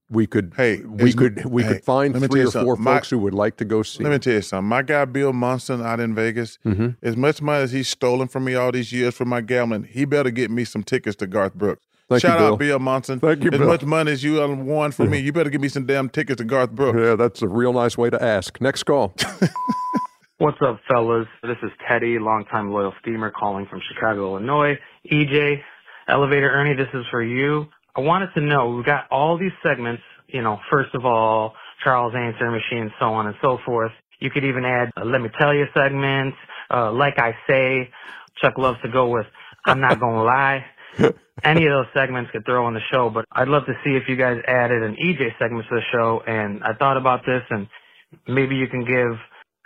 [0.09, 0.53] we could.
[0.55, 1.43] Hey, we could.
[1.45, 2.77] We hey, could find three or four.
[2.77, 4.03] My- folks who would like to go see.
[4.05, 4.69] Let me tell you something.
[4.69, 8.45] My guy Bill Munson out in Vegas, hmm as much money as he's stolen from
[8.45, 11.55] me all these years for my gambling, he better get me some tickets to Garth
[11.55, 11.85] Brooks.
[12.09, 12.53] Thank Shout Bill.
[12.53, 13.19] out Bill Monson.
[13.19, 13.67] Thank you, As Bill.
[13.67, 16.37] much money as you done won from me, you better give me some damn tickets
[16.37, 16.97] to Garth Brooks.
[16.97, 18.61] Yeah, that's a real nice way to ask.
[18.61, 19.13] Next call.
[20.37, 21.27] What's up, fellas?
[21.41, 24.77] This is Teddy, longtime loyal steamer calling from Chicago, Illinois.
[25.11, 25.61] EJ,
[26.07, 27.65] Elevator Ernie, this is for you.
[27.95, 32.13] I wanted to know, we've got all these segments, you know, first of all, Charles
[32.15, 33.91] Answer Machine, so on and so forth.
[34.19, 36.35] You could even add a Let Me Tell You segment,
[36.71, 37.89] uh, Like I Say.
[38.39, 39.25] Chuck loves to go with
[39.65, 40.63] I'm Not Gonna Lie.
[41.43, 44.03] Any of those segments could throw on the show, but I'd love to see if
[44.07, 46.21] you guys added an EJ segment to the show.
[46.25, 47.67] And I thought about this, and
[48.27, 49.17] maybe you can give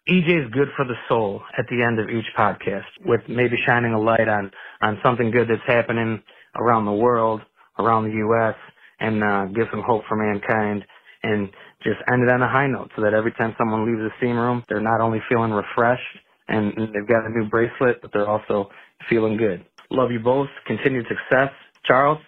[0.10, 3.94] EJ is good for the soul at the end of each podcast with maybe shining
[3.94, 4.52] a light on,
[4.82, 6.22] on something good that's happening
[6.56, 7.42] around the world,
[7.80, 8.56] around the U.S.,
[9.00, 10.84] and uh, give some hope for mankind
[11.24, 11.50] and
[11.84, 14.38] just end it on a high note so that every time someone leaves the steam
[14.38, 16.02] room, they're not only feeling refreshed
[16.48, 18.70] and they've got a new bracelet, but they're also
[19.10, 19.66] feeling good.
[19.92, 20.48] Love you both.
[20.66, 21.52] Continued success.
[21.86, 22.20] Charles,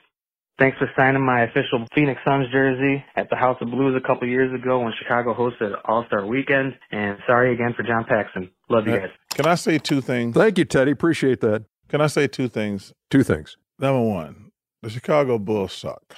[0.59, 4.28] thanks for signing my official Phoenix Suns jersey at the House of Blues a couple
[4.28, 6.74] years ago when Chicago hosted All Star Weekend.
[6.91, 8.49] And sorry again for John Paxson.
[8.70, 9.09] Love you guys.
[9.34, 10.36] Can I say two things?
[10.36, 10.91] Thank you, Teddy.
[10.91, 11.64] Appreciate that.
[11.88, 12.93] Can I say two things?
[13.09, 13.55] Two things.
[13.80, 14.51] Number one,
[14.82, 16.16] the Chicago Bulls suck.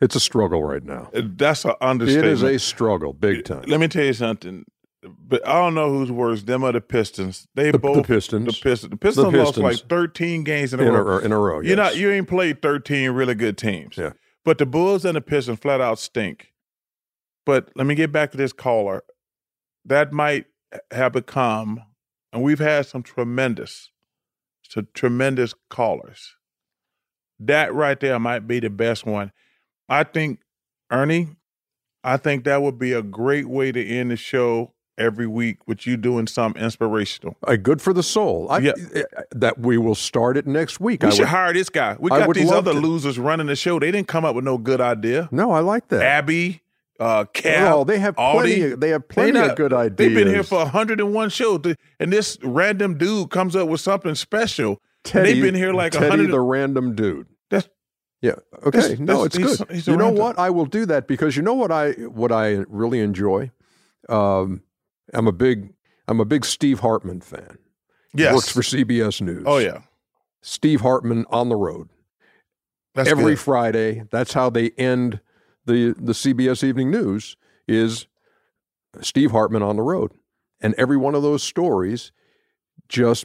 [0.00, 1.10] It's a struggle right now.
[1.14, 2.26] That's an understatement.
[2.26, 3.62] It is a struggle, big time.
[3.68, 4.64] Let me tell you something.
[5.02, 7.48] But I don't know who's worse, them or the Pistons.
[7.54, 8.46] They The- both the Pistons.
[8.46, 8.90] The Pistons.
[8.90, 11.02] The Pistons, The lost like thirteen games in a In row.
[11.02, 11.96] row- in a row, yes.
[11.96, 13.96] You ain't played thirteen really good teams.
[13.96, 14.12] Yeah.
[14.44, 16.52] But the Bulls and the Pistons flat out stink.
[17.44, 19.02] But let me get back to this caller.
[19.84, 20.46] That might
[20.92, 21.82] have become,
[22.32, 23.90] and we've had some tremendous,
[24.68, 26.36] some tremendous callers.
[27.40, 29.32] That right there might be the best one.
[29.88, 30.40] I think,
[30.92, 31.30] Ernie,
[32.04, 35.86] I think that would be a great way to end the show every week with
[35.86, 37.36] you doing something inspirational.
[37.46, 38.46] Uh, good for the soul.
[38.50, 38.72] I, Yeah.
[38.94, 41.02] uh, That we will start it next week.
[41.02, 41.96] We I should would- hire this guy.
[41.98, 42.78] We got these other to.
[42.78, 43.78] losers running the show.
[43.78, 45.28] They didn't come up with no good idea.
[45.32, 46.02] No, I like that.
[46.02, 46.60] Abby,
[47.00, 48.62] uh, Cal, Oh, they have Aldi, plenty.
[48.72, 49.96] Of, they have plenty not- of good ideas.
[49.96, 51.60] They've been here for 101 shows,
[51.98, 54.80] and this random dude comes up with something special.
[55.04, 56.30] Teddy, they've been here like Teddy, 100.
[56.30, 57.26] the random dude.
[57.50, 57.68] That's
[58.20, 58.34] Yeah.
[58.64, 58.78] Okay.
[58.78, 59.70] That's- no, that's- it's he's- good.
[59.72, 60.22] he's a you know random.
[60.22, 60.38] what?
[60.38, 63.50] I will do that because you know what I what I really enjoy.
[64.08, 64.62] Um,
[65.14, 65.72] I'm a big
[66.08, 67.58] I'm a big Steve Hartman fan.
[68.14, 68.34] yes.
[68.34, 69.44] Works for CBS News.
[69.46, 69.82] oh yeah,
[70.40, 71.88] Steve Hartman on the road
[72.94, 73.40] that's every good.
[73.40, 74.04] Friday.
[74.10, 75.20] That's how they end
[75.64, 77.36] the the CBS Evening News
[77.66, 78.06] is
[79.00, 80.12] Steve Hartman on the road,
[80.60, 82.12] and every one of those stories
[82.88, 83.24] just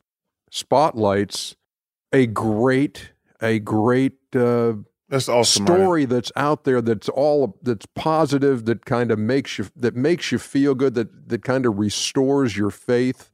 [0.51, 1.55] spotlights
[2.13, 3.11] a great
[3.41, 4.73] a great uh,
[5.09, 5.65] That's awesome.
[5.65, 10.31] Story that's out there that's all that's positive that kind of makes you that makes
[10.31, 13.29] you feel good that that kind of restores your faith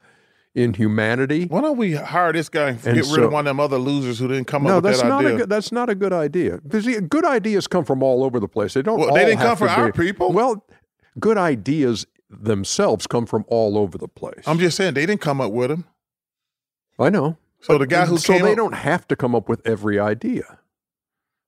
[0.54, 1.46] in humanity.
[1.46, 3.80] Why don't we hire this guy and, And get rid of one of them other
[3.80, 5.36] losers who didn't come no, up with that's that not idea?
[5.36, 5.50] a good.
[5.50, 6.60] That's not a good idea.
[6.80, 8.76] See, good ideas come from all over the place.
[8.76, 9.00] They don't.
[9.00, 10.32] Well, they didn't come from our be- people.
[10.32, 10.64] Well,
[11.20, 14.44] good ideas themselves come from all over the place.
[14.46, 15.86] I'm just saying they didn't come up with them.
[17.00, 17.38] I know.
[17.62, 20.60] So the guy who so they up, don't have to come up with every idea.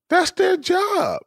[0.09, 1.21] That's their job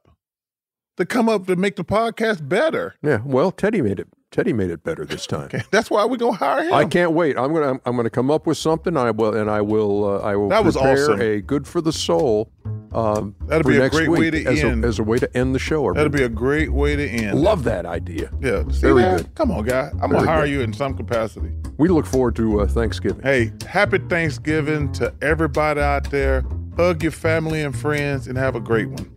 [0.96, 2.94] to come up to make the podcast better.
[3.02, 3.20] Yeah.
[3.24, 4.08] Well, Teddy made it.
[4.30, 5.44] Teddy made it better this time.
[5.46, 6.74] Okay, that's why we're gonna hire him.
[6.74, 7.38] I can't wait.
[7.38, 8.94] I'm gonna I'm gonna come up with something.
[8.94, 11.20] I will and I will uh, I will That was prepare awesome.
[11.22, 12.52] a good for the soul.
[12.92, 14.84] Um, That'd be a next great way to as end.
[14.84, 15.90] A, as a way to end the show.
[15.94, 17.40] That'd be a great way to end.
[17.40, 18.30] love that idea.
[18.40, 19.16] Yeah, Very that?
[19.16, 19.34] good.
[19.34, 19.88] Come on, guy.
[20.02, 20.50] I'm Very gonna hire good.
[20.52, 21.50] you in some capacity.
[21.78, 23.22] We look forward to uh, Thanksgiving.
[23.22, 26.44] Hey, happy Thanksgiving to everybody out there.
[26.78, 29.10] Hug your family and friends and have a great one.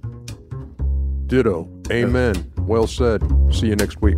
[1.28, 1.70] Ditto.
[1.92, 2.52] Amen.
[2.58, 3.22] Well said.
[3.54, 4.18] See you next week.